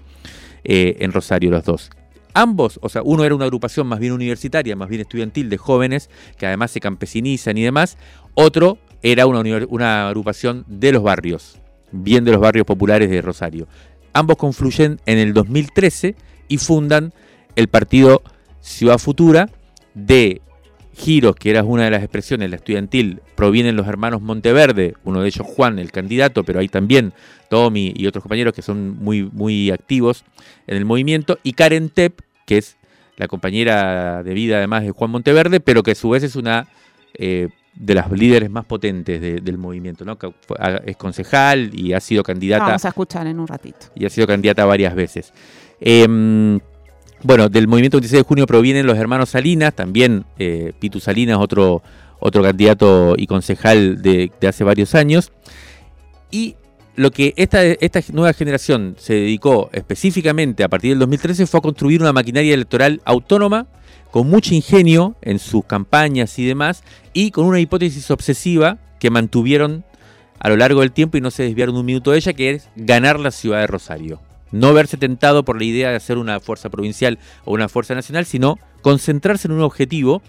[0.64, 1.90] eh, en Rosario, los dos.
[2.34, 6.10] Ambos, o sea, uno era una agrupación más bien universitaria, más bien estudiantil de jóvenes,
[6.36, 7.96] que además se campesinizan y demás.
[8.34, 11.58] Otro era una, una agrupación de los barrios,
[11.90, 13.66] bien de los barrios populares de Rosario.
[14.12, 16.14] Ambos confluyen en el 2013
[16.48, 17.12] y fundan
[17.56, 18.22] el partido
[18.60, 19.48] Ciudad Futura,
[19.94, 20.40] de
[20.98, 25.28] giros, que era una de las expresiones, la estudiantil, provienen los hermanos Monteverde, uno de
[25.28, 27.12] ellos Juan, el candidato, pero hay también
[27.48, 30.24] Tommy y otros compañeros que son muy, muy activos
[30.66, 32.76] en el movimiento, y Karen Tep, que es
[33.16, 36.68] la compañera de vida además de Juan Monteverde, pero que a su vez es una
[37.14, 40.18] eh, de las líderes más potentes del movimiento, ¿no?
[40.84, 42.64] es concejal y ha sido candidata.
[42.64, 43.86] Vamos a escuchar en un ratito.
[43.94, 45.32] Y ha sido candidata varias veces.
[45.80, 46.58] Em,
[47.22, 51.82] bueno, del movimiento 26 de junio provienen los hermanos Salinas, también eh, Pitu Salinas, otro,
[52.20, 55.32] otro candidato y concejal de, hace varios años.
[56.30, 56.54] Y
[56.94, 61.60] lo que esta, esta nueva generación se dedicó específicamente a partir del 2013 fue a
[61.62, 63.66] construir una maquinaria electoral autónoma,
[64.10, 69.84] con mucho ingenio en sus campañas y demás, y con una hipótesis obsesiva que mantuvieron
[70.38, 72.68] a lo largo del tiempo y no se desviaron un minuto de ella, que es
[72.76, 74.20] ganar la ciudad de Rosario
[74.52, 78.26] no verse tentado por la idea de hacer una fuerza provincial o una fuerza nacional,
[78.26, 80.22] sino concentrarse en un objetivo.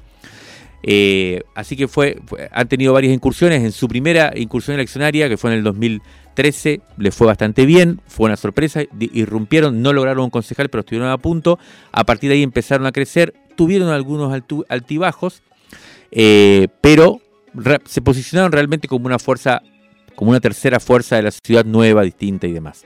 [0.82, 3.63] Eh, así que fue, han tenido varias incursiones.
[3.63, 8.27] En su primera incursión eleccionaria, que fue en el 2013, le fue bastante bien, fue
[8.27, 11.60] una sorpresa, irrumpieron, no lograron un concejal, pero estuvieron a punto.
[11.91, 14.34] A partir de ahí empezaron a crecer, tuvieron algunos
[14.69, 15.41] altibajos,
[16.12, 17.21] eh, pero
[17.86, 19.62] se posicionaron realmente como una fuerza,
[20.15, 22.86] como una tercera fuerza de la ciudad nueva, distinta y demás.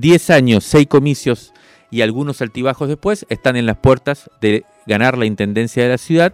[0.00, 1.52] 10 años, 6 comicios
[1.90, 6.32] y algunos altibajos después, están en las puertas de ganar la intendencia de la ciudad.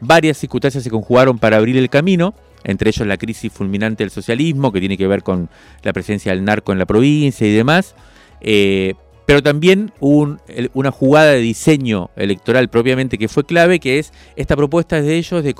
[0.00, 4.72] Varias circunstancias se conjugaron para abrir el camino, entre ellos la crisis fulminante del socialismo,
[4.72, 5.50] que tiene que ver con
[5.82, 7.94] la presencia del narco en la provincia y demás.
[8.40, 8.94] Eh,
[9.26, 15.00] pero también una jugada de diseño electoral propiamente que fue clave, que es esta propuesta
[15.00, 15.54] de ellos de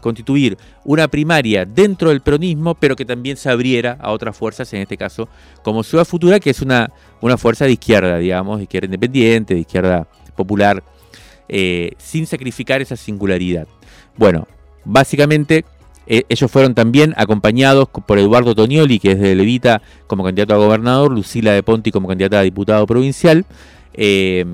[0.00, 4.82] constituir una primaria dentro del peronismo, pero que también se abriera a otras fuerzas, en
[4.82, 5.28] este caso
[5.62, 9.60] como Ciudad Futura, que es una, una fuerza de izquierda, digamos, de izquierda independiente, de
[9.60, 10.82] izquierda popular,
[11.48, 13.66] eh, sin sacrificar esa singularidad.
[14.16, 14.46] Bueno,
[14.84, 15.64] básicamente
[16.06, 20.58] eh, ellos fueron también acompañados por Eduardo Tonioli, que es de Levita como candidato a
[20.58, 23.46] gobernador, Lucila de Ponti como candidata a diputado provincial.
[23.94, 24.44] Eh,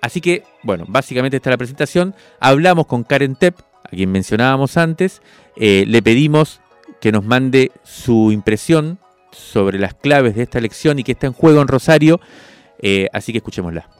[0.00, 2.14] así que, bueno, básicamente está la presentación.
[2.40, 3.58] Hablamos con Karen Tepp,
[3.92, 5.22] a quien mencionábamos antes.
[5.56, 6.60] Eh, le pedimos
[7.00, 8.98] que nos mande su impresión
[9.32, 12.20] sobre las claves de esta elección y que está en juego en Rosario.
[13.12, 13.99] así que escuchémosla.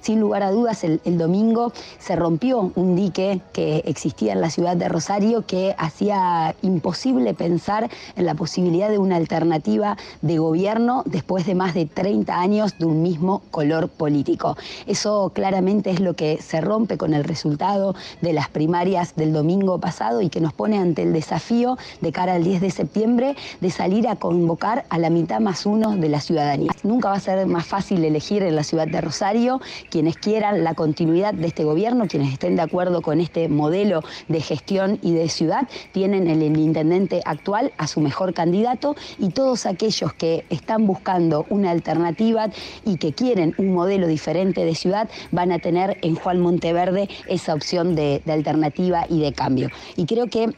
[0.00, 4.76] Sin lugar a dudas, el, domingo se rompió un dique que existía en la ciudad
[4.76, 11.46] de Rosario que hacía imposible pensar en la posibilidad de una alternativa de gobierno después
[11.46, 14.56] de más de 30 años de un mismo color político.
[14.86, 19.78] Eso claramente es lo que se rompe con el resultado de las primarias del domingo
[19.78, 23.70] pasado y que nos pone ante el desafío de cara al 10 de septiembre de
[23.70, 26.70] salir a convocar a la mitad más uno de la ciudadanía.
[26.82, 30.74] Nunca va a ser más fácil elegir en la ciudad de Rosario quienes quieran la
[30.74, 35.28] continuidad de este gobierno, quienes estén de acuerdo con este modelo de gestión y de
[35.28, 41.46] ciudad, tienen el, intendente actual a su mejor candidato y todos aquellos que están buscando
[41.50, 42.50] una alternativa
[42.84, 47.54] y que quieren un modelo diferente de ciudad van a tener en Juan Monteverde esa
[47.54, 49.70] opción de, de alternativa y de cambio.
[49.96, 50.50] Y creo que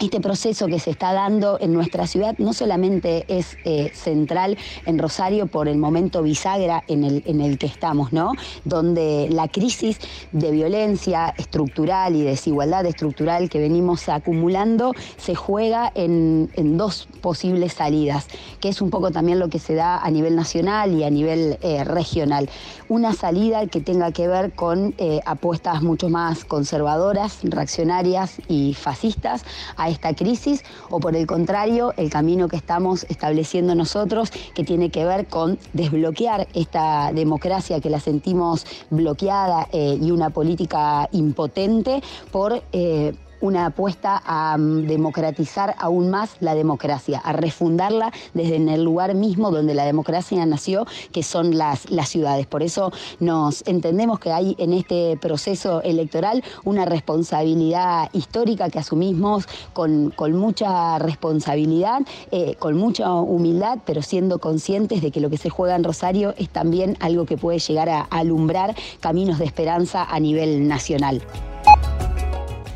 [0.00, 4.98] este proceso que se está dando en nuestra ciudad no solamente es eh, central en
[4.98, 8.32] Rosario por el momento bisagra en el, en el que estamos, ¿no?
[8.64, 9.98] Donde la crisis
[10.32, 18.26] de violencia estructural y desigualdad estructural que venimos acumulando se juega en, dos posibles salidas,
[18.60, 21.58] que es un poco también lo que se da a nivel nacional y a nivel
[21.62, 22.48] eh, regional.
[22.88, 29.44] Una salida que tenga que ver con eh, apuestas mucho más conservadoras, reaccionarias y fascistas
[29.88, 35.04] esta crisis o por el contrario el camino que estamos estableciendo nosotros que tiene que
[35.04, 42.62] ver con desbloquear esta democracia que la sentimos bloqueada eh, y una política impotente por
[42.72, 48.82] eh, una apuesta a mm, democratizar aún más la democracia, a refundarla desde en el
[48.82, 52.46] lugar mismo donde la democracia nació, que son las, las ciudades.
[52.46, 59.46] Por eso nos entendemos que hay en este proceso electoral una responsabilidad histórica que asumimos
[59.74, 65.36] con, con mucha responsabilidad, eh, con mucha humildad, pero siendo conscientes de que lo que
[65.36, 70.02] se juega en Rosario es también algo que puede llegar a alumbrar caminos de esperanza
[70.02, 71.20] a nivel nacional.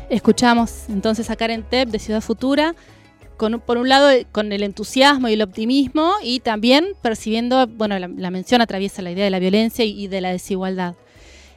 [0.09, 2.73] Escuchamos entonces a Karen Tepp de Ciudad Futura,
[3.37, 8.31] con, por un lado con el entusiasmo y el optimismo y también percibiendo, bueno, la,
[8.31, 10.95] mención atraviesa la idea de la violencia y, de la desigualdad.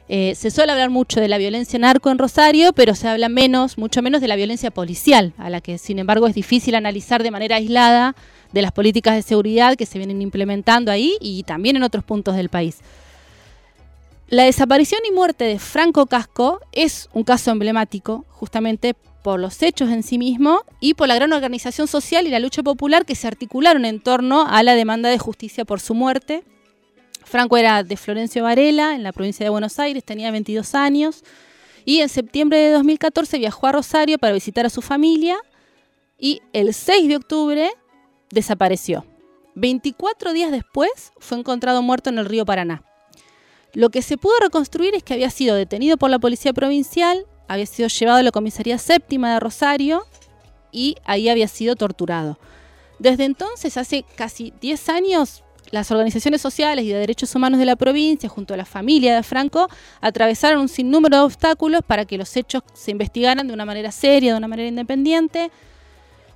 [0.07, 3.79] Eh, se suele hablar mucho de la violencia narco en Rosario, pero se habla menos,
[3.79, 7.31] mucho menos de la violencia policial, a la que sin embargo es difícil analizar de
[7.31, 8.15] manera aislada
[8.51, 12.35] de las políticas de seguridad que se vienen implementando ahí y también en otros puntos
[12.35, 12.81] del país.
[14.29, 19.89] La desaparición y muerte de Franco Casco es un caso emblemático, justamente por los hechos
[19.89, 23.27] en sí mismo y por la gran organización social y la lucha popular que se
[23.27, 26.43] articularon en torno a la demanda de justicia por su muerte.
[27.23, 31.23] Franco era de Florencio Varela, en la provincia de Buenos Aires, tenía 22 años
[31.85, 35.37] y en septiembre de 2014 viajó a Rosario para visitar a su familia
[36.17, 37.71] y el 6 de octubre
[38.29, 39.05] desapareció.
[39.55, 42.83] 24 días después fue encontrado muerto en el río Paraná.
[43.73, 47.65] Lo que se pudo reconstruir es que había sido detenido por la policía provincial, había
[47.65, 50.05] sido llevado a la comisaría séptima de Rosario
[50.71, 52.37] y ahí había sido torturado.
[52.99, 57.75] Desde entonces, hace casi 10 años, las organizaciones sociales y de derechos humanos de la
[57.75, 59.67] provincia, junto a la familia de Franco,
[60.01, 64.33] atravesaron un sinnúmero de obstáculos para que los hechos se investigaran de una manera seria,
[64.33, 65.49] de una manera independiente,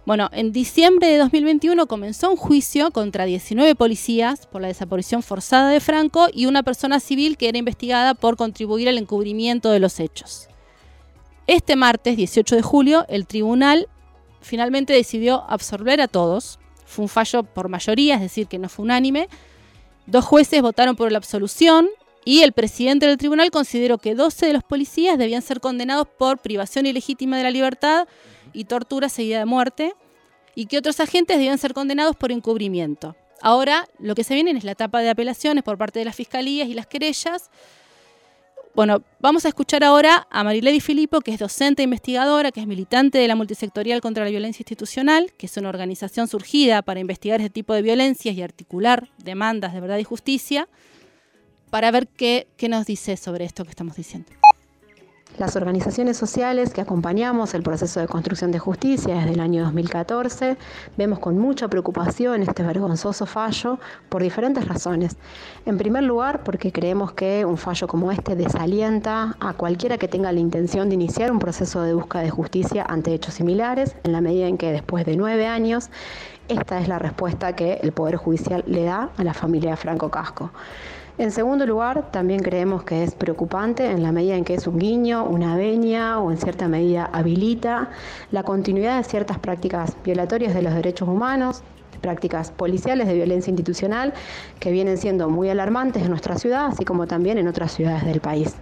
[0.08, 5.70] bueno, en diciembre de 2021 comenzó un juicio contra 19 policías por la desaparición forzada
[5.70, 10.00] de Franco y una persona civil que era investigada por contribuir al encubrimiento de los
[10.00, 10.48] hechos.
[11.46, 13.90] Este martes, 18 de julio, el tribunal
[14.40, 16.58] finalmente decidió absorber a todos.
[16.86, 19.28] Fue un fallo por mayoría, es decir, que no fue unánime.
[20.06, 21.90] Dos jueces votaron por la absolución
[22.28, 26.40] y el presidente del tribunal consideró que 12 de los policías debían ser condenados por
[26.40, 28.06] privación ilegítima de la libertad
[28.52, 29.94] y tortura seguida de muerte,
[30.54, 33.16] y que otros agentes debían ser condenados por encubrimiento.
[33.42, 36.68] Ahora lo que se viene es la etapa de apelaciones por parte de las fiscalías
[36.68, 37.50] y las querellas.
[38.76, 42.68] Bueno, vamos a escuchar ahora a Marilady Filippo, que es docente e investigadora, que es
[42.68, 47.40] militante de la Multisectorial contra la Violencia Institucional, que es una organización surgida para investigar
[47.40, 50.68] este tipo de violencias y articular demandas de verdad y justicia,
[51.70, 54.30] para ver qué, qué nos dice sobre esto que estamos diciendo.
[55.38, 60.58] Las organizaciones sociales que acompañamos el proceso de construcción de justicia desde el año 2014
[60.98, 63.78] vemos con mucha preocupación este vergonzoso fallo
[64.10, 65.16] por diferentes razones.
[65.68, 70.32] En primer lugar, porque creemos que un fallo como este desalienta a cualquiera que tenga
[70.32, 74.22] la intención de iniciar un proceso de búsqueda de justicia ante hechos similares, en la
[74.22, 75.92] medida en que después de nueve años
[76.48, 80.50] esta es la respuesta que el Poder Judicial le da a la familia Franco Casco.
[81.20, 84.78] En segundo lugar, también creemos que es preocupante en la medida en que es un
[84.78, 87.90] guiño, una veña o en cierta medida habilita
[88.32, 91.64] la continuidad de ciertas prácticas violatorias de los derechos humanos,
[92.02, 94.14] prácticas policiales de violencia institucional
[94.60, 98.22] que vienen siendo muy alarmantes en nuestra ciudad, así como también en otras ciudades del
[98.22, 98.56] país.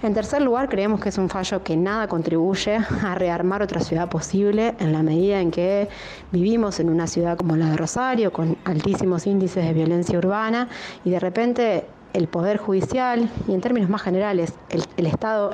[0.00, 4.08] En tercer lugar, creemos que es un fallo que nada contribuye a rearmar otra ciudad
[4.08, 5.88] posible en la medida en que
[6.30, 10.68] vivimos en una ciudad como la de Rosario, con altísimos índices de violencia urbana,
[11.04, 14.54] y de repente el Poder Judicial y en términos más generales
[14.96, 15.52] el, Estado,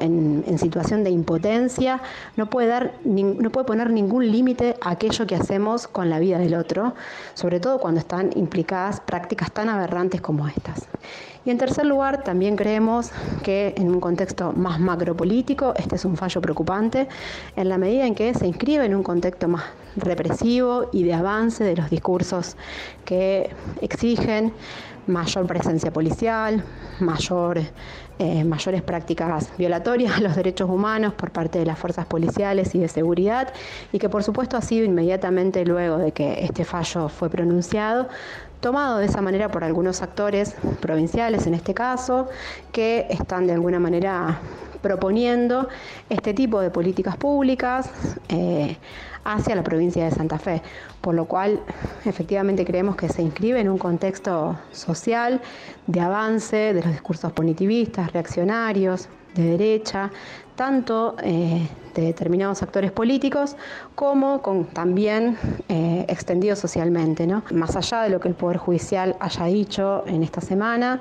[0.00, 2.00] en, situación de impotencia
[2.36, 6.54] no puede, no puede poner ningún límite a aquello que hacemos con la vida del
[6.54, 6.94] otro,
[7.34, 10.88] sobre todo cuando están implicadas prácticas tan aberrantes como estas.
[11.46, 13.12] Y en tercer lugar, también creemos
[13.44, 17.06] que en un contexto más macropolítico, este es un fallo preocupante,
[17.54, 19.62] en la medida en que se inscribe en un contexto más
[19.94, 22.56] represivo y de avance de los discursos
[23.04, 23.48] que
[23.80, 24.52] exigen
[25.06, 26.64] mayor presencia policial,
[28.18, 32.78] eh, mayores prácticas violatorias a los derechos humanos por parte de las fuerzas policiales y
[32.78, 33.52] de seguridad,
[33.92, 38.08] y que por supuesto ha sido inmediatamente luego de que este fallo fue pronunciado,
[38.60, 42.28] tomado de esa manera por algunos actores provinciales en este caso,
[42.72, 44.40] que están de alguna manera
[44.82, 45.68] proponiendo
[46.08, 47.90] este tipo de políticas públicas
[48.28, 48.76] eh,
[49.24, 50.62] hacia la provincia de Santa Fe,
[51.00, 51.60] por lo cual
[52.04, 55.40] efectivamente creemos que se inscribe en un contexto social
[55.86, 60.10] de avance de los discursos punitivistas, reaccionarios, de derecha,
[60.56, 63.56] tanto eh, de determinados actores políticos
[63.94, 65.38] como con, también
[65.68, 67.26] eh, extendido socialmente.
[67.26, 67.42] ¿no?
[67.52, 71.00] Más allá de lo que el Poder Judicial haya dicho en esta semana,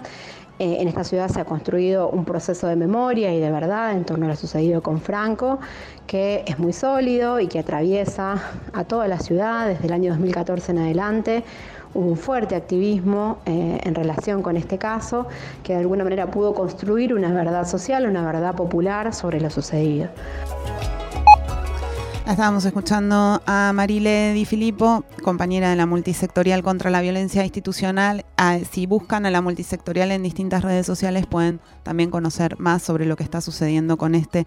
[0.57, 4.05] eh, en esta ciudad se ha construido un proceso de memoria y de verdad en
[4.05, 5.59] torno a lo sucedido con Franco,
[6.07, 8.41] que es muy sólido y que atraviesa
[8.71, 11.43] a toda la ciudad desde el año 2014 en adelante
[11.95, 15.27] un fuerte activismo eh, en relación con este caso,
[15.63, 20.09] que de alguna manera pudo construir una verdad social, una verdad popular sobre lo sucedido.
[22.27, 28.25] Estábamos escuchando a Marile Di Filippo, compañera de la multisectorial contra la violencia institucional.
[28.35, 33.05] Ah, si buscan a la multisectorial en distintas redes sociales pueden también conocer más sobre
[33.05, 34.45] lo que está sucediendo con este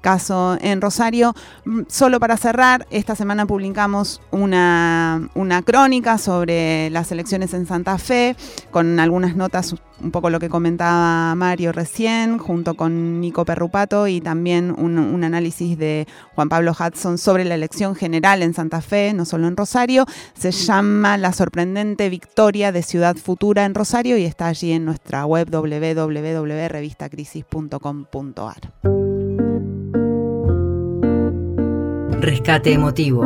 [0.00, 1.34] caso en Rosario.
[1.64, 7.96] Mm, solo para cerrar, esta semana publicamos una, una crónica sobre las elecciones en Santa
[7.98, 8.34] Fe,
[8.70, 14.20] con algunas notas, un poco lo que comentaba Mario recién, junto con Nico Perrupato y
[14.20, 19.12] también un, un análisis de Juan Pablo Hudson sobre la elección general en Santa Fe,
[19.12, 20.06] no solo en Rosario.
[20.34, 25.26] Se llama La sorprendente victoria de Ciudad Futura en Rosario y está allí en nuestra
[25.26, 25.50] web
[26.80, 28.72] www.revistacrisis.com.ar.
[32.20, 33.24] Rescate emotivo.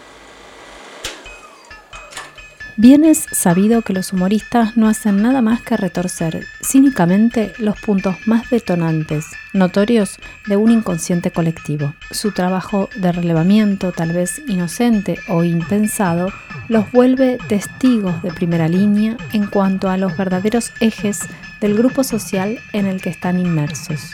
[2.78, 8.16] Bien es sabido que los humoristas no hacen nada más que retorcer cínicamente los puntos
[8.26, 11.94] más detonantes, notorios de un inconsciente colectivo.
[12.10, 16.28] Su trabajo de relevamiento, tal vez inocente o impensado,
[16.68, 21.20] los vuelve testigos de primera línea en cuanto a los verdaderos ejes
[21.60, 24.12] del grupo social en el que están inmersos.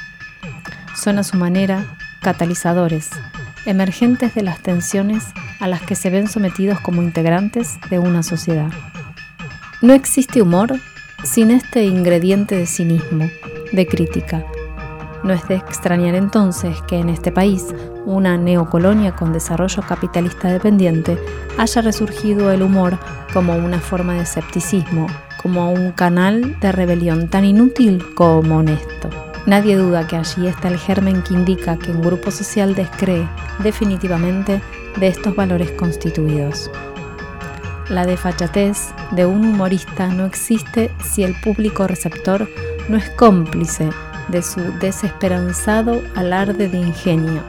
[0.97, 3.11] Son a su manera catalizadores,
[3.69, 5.25] emergentes de las tensiones
[5.61, 8.71] a las que se ven sometidos como integrantes de una sociedad.
[9.83, 10.81] No existe humor
[11.23, 13.29] sin este ingrediente de cinismo,
[13.71, 14.45] de crítica.
[15.23, 17.67] No es de extrañar entonces que en este país,
[18.07, 21.19] una neocolonia con desarrollo capitalista dependiente,
[21.59, 22.99] haya resurgido el humor
[23.35, 25.09] como una forma de escepticismo,
[25.43, 29.28] como un canal de rebelión tan inútil como honesto.
[29.49, 33.27] Nadie duda que allí está el germen que indica que un grupo social descree
[33.61, 34.61] definitivamente
[35.01, 36.71] de estos valores constituidos.
[37.89, 42.47] La desfachatez de un humorista no existe si el público receptor
[42.91, 43.89] no es cómplice
[44.29, 47.43] de su desesperanzado alarde de ingenio,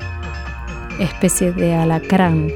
[0.99, 2.47] especie de alacrán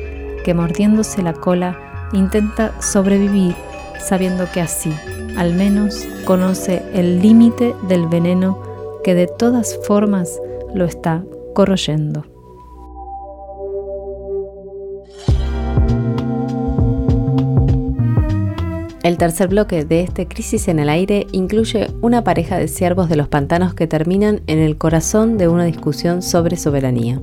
[0.46, 3.56] que mordiéndose la cola intenta sobrevivir
[4.00, 4.94] sabiendo que así,
[5.36, 8.73] al menos, conoce el límite del veneno
[9.04, 10.42] que de todas formas
[10.74, 11.24] lo está
[11.54, 12.26] corroyendo.
[19.04, 23.18] El tercer bloque de este Crisis en el Aire incluye una pareja de siervos de
[23.18, 27.20] los pantanos que terminan en el corazón de una discusión sobre soberanía.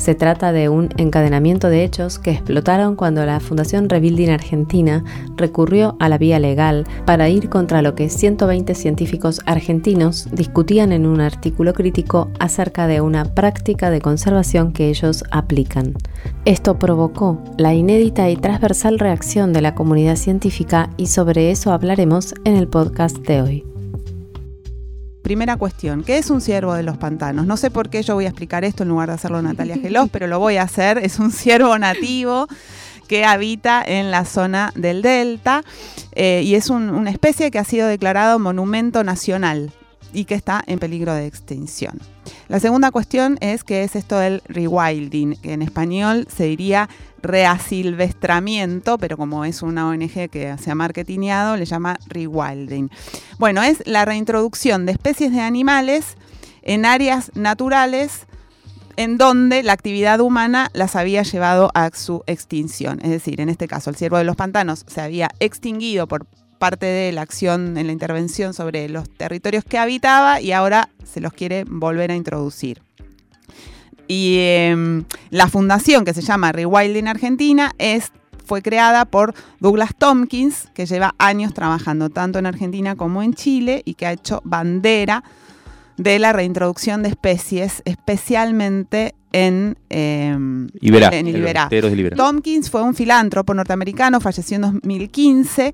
[0.00, 5.04] Se trata de un encadenamiento de hechos que explotaron cuando la Fundación Rebuilding Argentina
[5.36, 11.04] recurrió a la vía legal para ir contra lo que 120 científicos argentinos discutían en
[11.04, 15.92] un artículo crítico acerca de una práctica de conservación que ellos aplican.
[16.46, 22.34] Esto provocó la inédita y transversal reacción de la comunidad científica y sobre eso hablaremos
[22.44, 23.69] en el podcast de hoy.
[25.22, 27.46] Primera cuestión, ¿qué es un ciervo de los pantanos?
[27.46, 30.08] No sé por qué yo voy a explicar esto en lugar de hacerlo Natalia Gelos,
[30.10, 30.98] pero lo voy a hacer.
[30.98, 32.48] Es un ciervo nativo
[33.06, 35.62] que habita en la zona del delta
[36.12, 39.72] eh, y es una especie que ha sido declarado monumento nacional
[40.12, 41.98] y que está en peligro de extinción.
[42.48, 46.88] La segunda cuestión es qué es esto del rewilding, que en español se diría
[47.22, 52.90] reasilvestramiento, pero como es una ONG que se ha marketingado, le llama rewilding.
[53.38, 56.16] Bueno, es la reintroducción de especies de animales
[56.62, 58.26] en áreas naturales
[58.96, 63.00] en donde la actividad humana las había llevado a su extinción.
[63.02, 66.26] Es decir, en este caso, el ciervo de los pantanos se había extinguido por
[66.60, 71.22] parte de la acción en la intervención sobre los territorios que habitaba y ahora se
[71.22, 72.82] los quiere volver a introducir.
[74.06, 78.12] Y em, la fundación que se llama Rewilding Argentina es,
[78.44, 83.80] fue creada por Douglas Tompkins, que lleva años trabajando tanto en Argentina como en Chile
[83.86, 85.24] y que ha hecho bandera
[85.96, 90.36] de la reintroducción de especies, especialmente en, eh,
[90.82, 91.68] Iberá, en Iberá.
[91.70, 92.16] Iberá.
[92.16, 95.72] Tompkins fue un filántropo norteamericano, falleció en 2015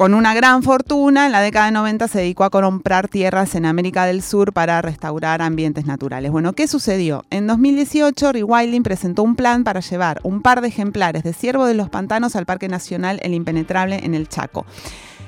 [0.00, 3.66] con una gran fortuna, en la década de 90 se dedicó a comprar tierras en
[3.66, 6.32] América del Sur para restaurar ambientes naturales.
[6.32, 7.26] Bueno, ¿qué sucedió?
[7.28, 11.74] En 2018, Rewilding presentó un plan para llevar un par de ejemplares de ciervo de
[11.74, 14.64] los pantanos al Parque Nacional El Impenetrable en el Chaco.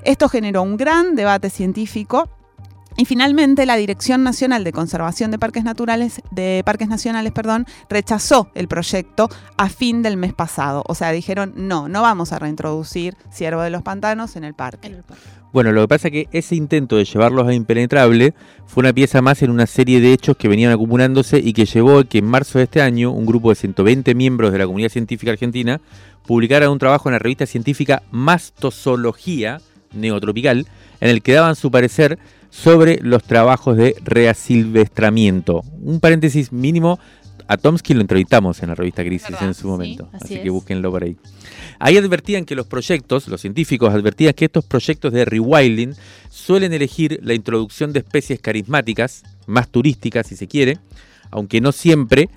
[0.05, 2.31] Esto generó un gran debate científico
[2.97, 8.51] y finalmente la Dirección Nacional de Conservación de Parques Naturales de Parques Nacionales, perdón, rechazó
[8.55, 10.83] el proyecto a fin del mes pasado.
[10.87, 14.95] O sea, dijeron, "No, no vamos a reintroducir ciervo de los pantanos en el parque."
[15.53, 18.33] Bueno, lo que pasa es que ese intento de llevarlos a impenetrable
[18.67, 21.99] fue una pieza más en una serie de hechos que venían acumulándose y que llevó
[21.99, 24.89] a que en marzo de este año un grupo de 120 miembros de la comunidad
[24.89, 25.83] científica argentina
[26.27, 29.61] publicara un trabajo en la revista científica Mastozoología
[29.93, 30.67] Neotropical,
[31.01, 32.19] en el que daban su parecer
[32.53, 35.63] sobre los trabajos de reasilvestramiento.
[35.81, 37.01] Un paréntesis mínimo,
[37.49, 41.03] a Tomsky lo entrevistamos en la revista Crisis en su momento, así, que búsquenlo por
[41.03, 41.17] ahí.
[41.79, 45.95] Ahí advertían que los proyectos, los científicos advertían que estos proyectos de rewilding
[46.29, 50.79] suelen elegir la introducción de especies carismáticas, más turísticas si se quiere,
[51.31, 52.29] aunque no siempre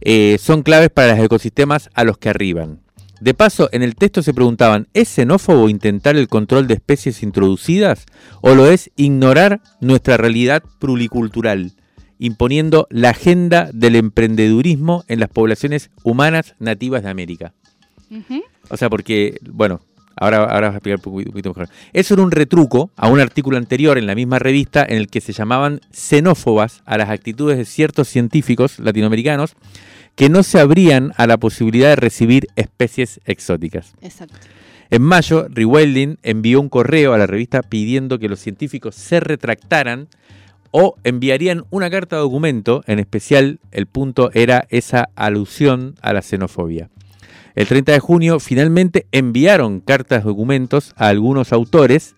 [0.00, 2.78] eh, son claves para los ecosistemas a los que arriban.
[3.20, 8.06] De paso, en el texto se preguntaban, ¿es xenófobo intentar el control de especies introducidas
[8.42, 11.72] o lo es ignorar nuestra realidad plulicultural,
[12.20, 17.54] imponiendo la agenda del emprendedurismo en las poblaciones humanas nativas de América?
[18.70, 19.80] O sea, porque, bueno,
[20.14, 21.68] ahora, ahora vas a explicar un poquito mejor.
[21.92, 25.20] Eso era un retruco a un artículo anterior en la misma revista en el que
[25.20, 29.56] se llamaban xenófobas a las actitudes de ciertos científicos latinoamericanos
[30.18, 33.94] que no se abrían a la posibilidad de recibir especies exóticas.
[34.00, 34.34] Exacto.
[34.90, 40.08] En mayo, Rewilding envió un correo a la revista pidiendo que los científicos se retractaran
[40.72, 46.22] o enviarían una carta de documento, en especial el punto era esa alusión a la
[46.22, 46.90] xenofobia.
[47.54, 52.16] El 30 de junio finalmente enviaron cartas de documentos a algunos autores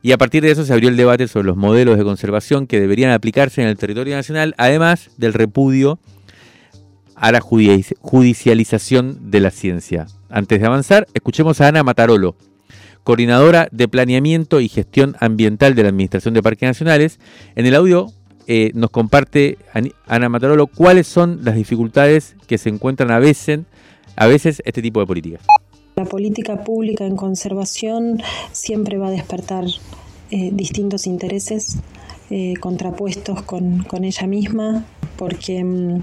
[0.00, 2.80] y a partir de eso se abrió el debate sobre los modelos de conservación que
[2.80, 5.98] deberían aplicarse en el territorio nacional, además del repudio
[7.20, 10.06] a la judicialización de la ciencia.
[10.28, 12.36] Antes de avanzar, escuchemos a Ana Matarolo,
[13.04, 17.18] coordinadora de Planeamiento y Gestión Ambiental de la Administración de Parques Nacionales.
[17.56, 18.12] En el audio
[18.46, 19.58] eh, nos comparte
[20.06, 23.60] Ana Matarolo cuáles son las dificultades que se encuentran a veces,
[24.16, 25.42] a veces este tipo de políticas.
[25.96, 29.64] La política pública en conservación siempre va a despertar
[30.30, 31.78] eh, distintos intereses
[32.30, 34.84] eh, contrapuestos con, ella misma,
[35.16, 36.02] porque mm,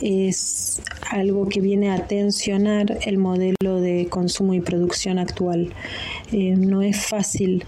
[0.00, 5.72] es algo que viene a tensionar el modelo de consumo y producción actual.
[6.32, 7.64] Eh, no es fácil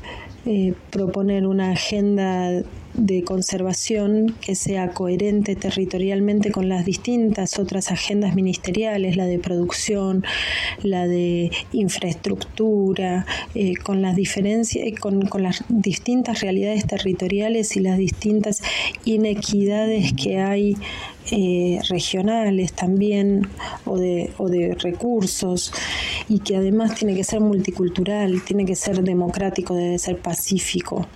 [0.46, 2.62] eh, proponer una agenda
[2.99, 10.24] de conservación que sea coherente territorialmente con las distintas otras agendas ministeriales, la de producción,
[10.82, 13.24] la de infraestructura,
[13.55, 18.62] eh, con las diferencias, con, con las distintas realidades territoriales y las distintas
[19.05, 20.76] inequidades que hay
[21.30, 23.49] eh, regionales también
[23.84, 25.72] o de, o de recursos
[26.28, 31.07] y que además tiene que ser multicultural, tiene que ser democrático, debe ser pacífico.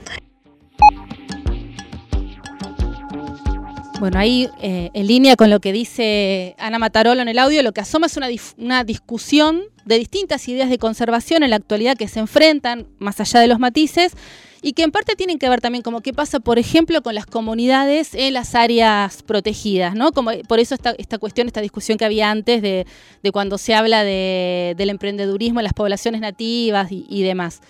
[4.03, 7.71] Bueno, ahí eh, en línea con lo que dice Ana Matarolo en el audio, lo
[7.71, 8.27] que asoma es una,
[8.59, 13.39] una, discusión de distintas ideas de conservación en la actualidad que se enfrentan, más allá
[13.39, 14.15] de los matices,
[14.61, 17.27] y que en parte tienen que ver también como qué pasa, por ejemplo, con las
[17.27, 20.11] comunidades en las áreas protegidas, ¿no?
[20.11, 22.89] Como, por eso esta, esta cuestión, esta discusión que había antes de,
[23.23, 27.61] de cuando se habla de, del emprendedurismo en las poblaciones nativas y, y demás.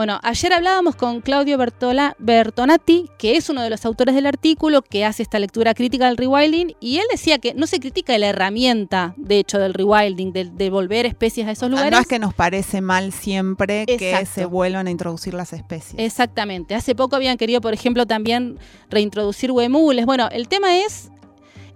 [0.00, 4.80] Bueno, ayer hablábamos con Claudio Bertola, Bertonati, que es uno de los autores del artículo
[4.80, 8.28] que hace esta lectura crítica del rewilding, y él decía que no se critica la
[8.28, 11.92] herramienta, de hecho, del rewilding, de, de volver especies a esos lugares.
[11.92, 14.20] No es que nos parece mal siempre Exacto.
[14.20, 15.96] que se vuelvan a introducir las especies.
[15.98, 16.74] Exactamente.
[16.74, 20.06] Hace poco habían querido, por ejemplo, también reintroducir huemules.
[20.06, 21.10] Bueno, el tema es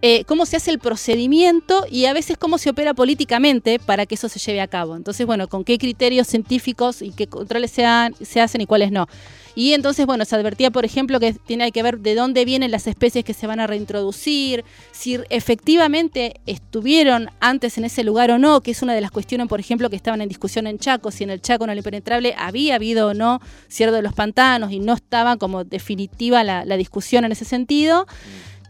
[0.06, 4.16] eh, cómo se hace el procedimiento y a veces cómo se opera políticamente para que
[4.16, 4.96] eso se lleve a cabo.
[4.96, 8.92] Entonces, bueno, con qué criterios científicos y qué controles se, han, se hacen y cuáles
[8.92, 9.06] no.
[9.54, 12.86] Y entonces, bueno, se advertía, por ejemplo, que tiene que ver de dónde vienen las
[12.86, 18.60] especies que se van a reintroducir, si efectivamente estuvieron antes en ese lugar o no,
[18.60, 21.24] que es una de las cuestiones, por ejemplo, que estaban en discusión en Chaco, si
[21.24, 24.80] en el Chaco, en el impenetrable, había habido o no cierre de los pantanos y
[24.80, 28.06] no estaba como definitiva la, la discusión en ese sentido.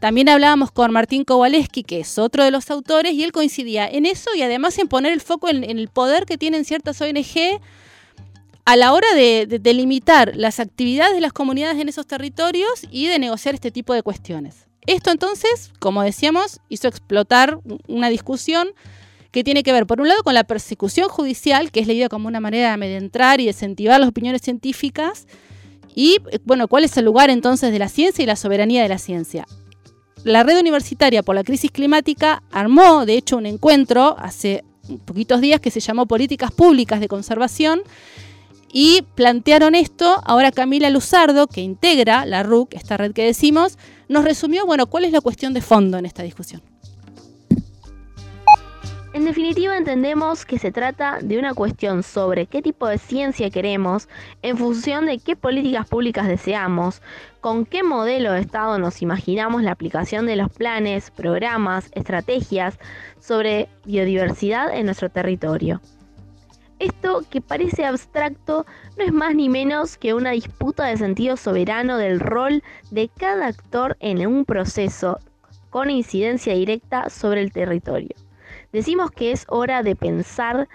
[0.05, 4.05] También hablábamos con Martín Kowaleski, que es otro de los autores, y él coincidía en
[4.05, 7.59] eso y además en poner el foco en, el poder que tienen ciertas ONG
[8.67, 13.07] a la hora de, de, delimitar las actividades de las comunidades en esos territorios y
[13.07, 14.67] de negociar este tipo de cuestiones.
[14.87, 18.69] Esto entonces, como decíamos, hizo explotar una discusión
[19.31, 22.29] que tiene que ver, por un lado, con la persecución judicial, que es leída como
[22.29, 25.27] una manera de amedrentar y de incentivar las opiniones científicas,
[25.95, 28.99] y, bueno, cuál es el lugar entonces de la ciencia y la soberanía de la
[28.99, 29.47] ciencia
[30.25, 34.65] la red universitaria por la crisis climática armó, de hecho, un encuentro hace
[35.05, 37.83] poquitos días que se llamó Políticas Públicas de Conservación
[38.73, 40.21] y plantearon esto.
[40.25, 45.05] Ahora Camila Luzardo, que integra la RUC, esta red que decimos, nos resumió, bueno, cuál
[45.05, 46.63] es la cuestión de fondo en esta discusión.
[49.15, 54.09] En definitiva, entendemos que se trata de una cuestión sobre qué tipo de ciencia queremos,
[54.43, 57.01] en función de qué políticas públicas deseamos,
[57.41, 62.77] con qué modelo de Estado nos imaginamos la aplicación de los planes, programas, estrategias
[63.21, 65.81] sobre biodiversidad en nuestro territorio.
[66.81, 68.67] Esto que parece abstracto
[68.99, 73.47] no es más ni menos que una disputa de sentido soberano del rol de cada
[73.47, 75.21] actor en un proceso
[75.71, 78.24] con incidencia directa sobre el territorio.
[78.75, 80.69] Decimos que es hora de pensar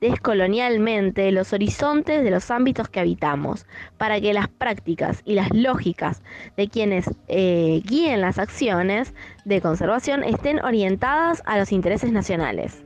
[0.00, 3.66] descolonialmente los horizontes de los ámbitos que habitamos,
[3.98, 6.24] para que las prácticas y las lógicas
[6.56, 9.14] de quienes eh, guíen las acciones
[9.44, 12.82] de conservación estén orientadas a los intereses nacionales.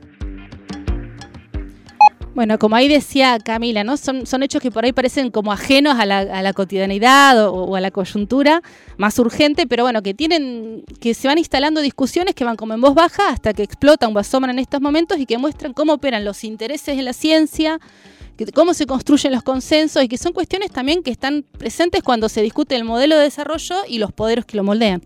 [2.35, 3.95] Bueno, como ahí decía Camila, ¿no?
[3.95, 7.77] Son, son hechos que por ahí parecen como ajenos a la, a la cotidianidad o,
[7.77, 8.61] a la coyuntura
[8.97, 12.81] más urgente, pero bueno, que tienen, que se van instalando discusiones que van como en
[12.81, 16.25] voz baja hasta que explotan o asoman en estos momentos y que muestran cómo operan
[16.25, 17.79] los intereses en la ciencia,
[18.35, 22.27] que, cómo se construyen los consensos y que son cuestiones también que están presentes cuando
[22.27, 25.01] se discute el modelo de desarrollo y los poderes que lo moldean.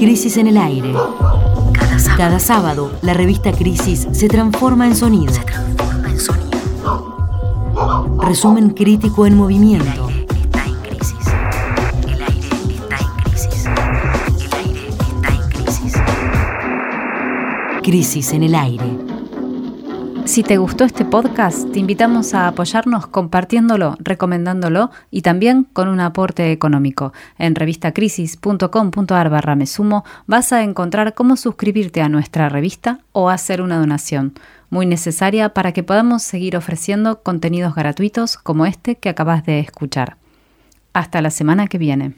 [0.00, 0.92] Crisis en el aire.
[1.98, 5.32] Cada sábado, Cada sábado la revista Crisis se transforma en sonido.
[5.32, 6.08] Se transforma
[8.22, 10.08] Resumen crítico en movimiento.
[10.08, 10.16] El
[12.22, 13.04] aire está
[15.28, 15.94] en crisis.
[17.82, 19.07] Crisis en el aire.
[20.28, 26.00] Si te gustó este podcast, te invitamos a apoyarnos compartiéndolo, recomendándolo y también con un
[26.00, 27.14] aporte económico.
[27.38, 33.62] En revistacrisis.com.ar barra me sumo vas a encontrar cómo suscribirte a nuestra revista o hacer
[33.62, 34.34] una donación
[34.68, 40.18] muy necesaria para que podamos seguir ofreciendo contenidos gratuitos como este que acabas de escuchar.
[40.92, 42.12] Hasta la semana que viene.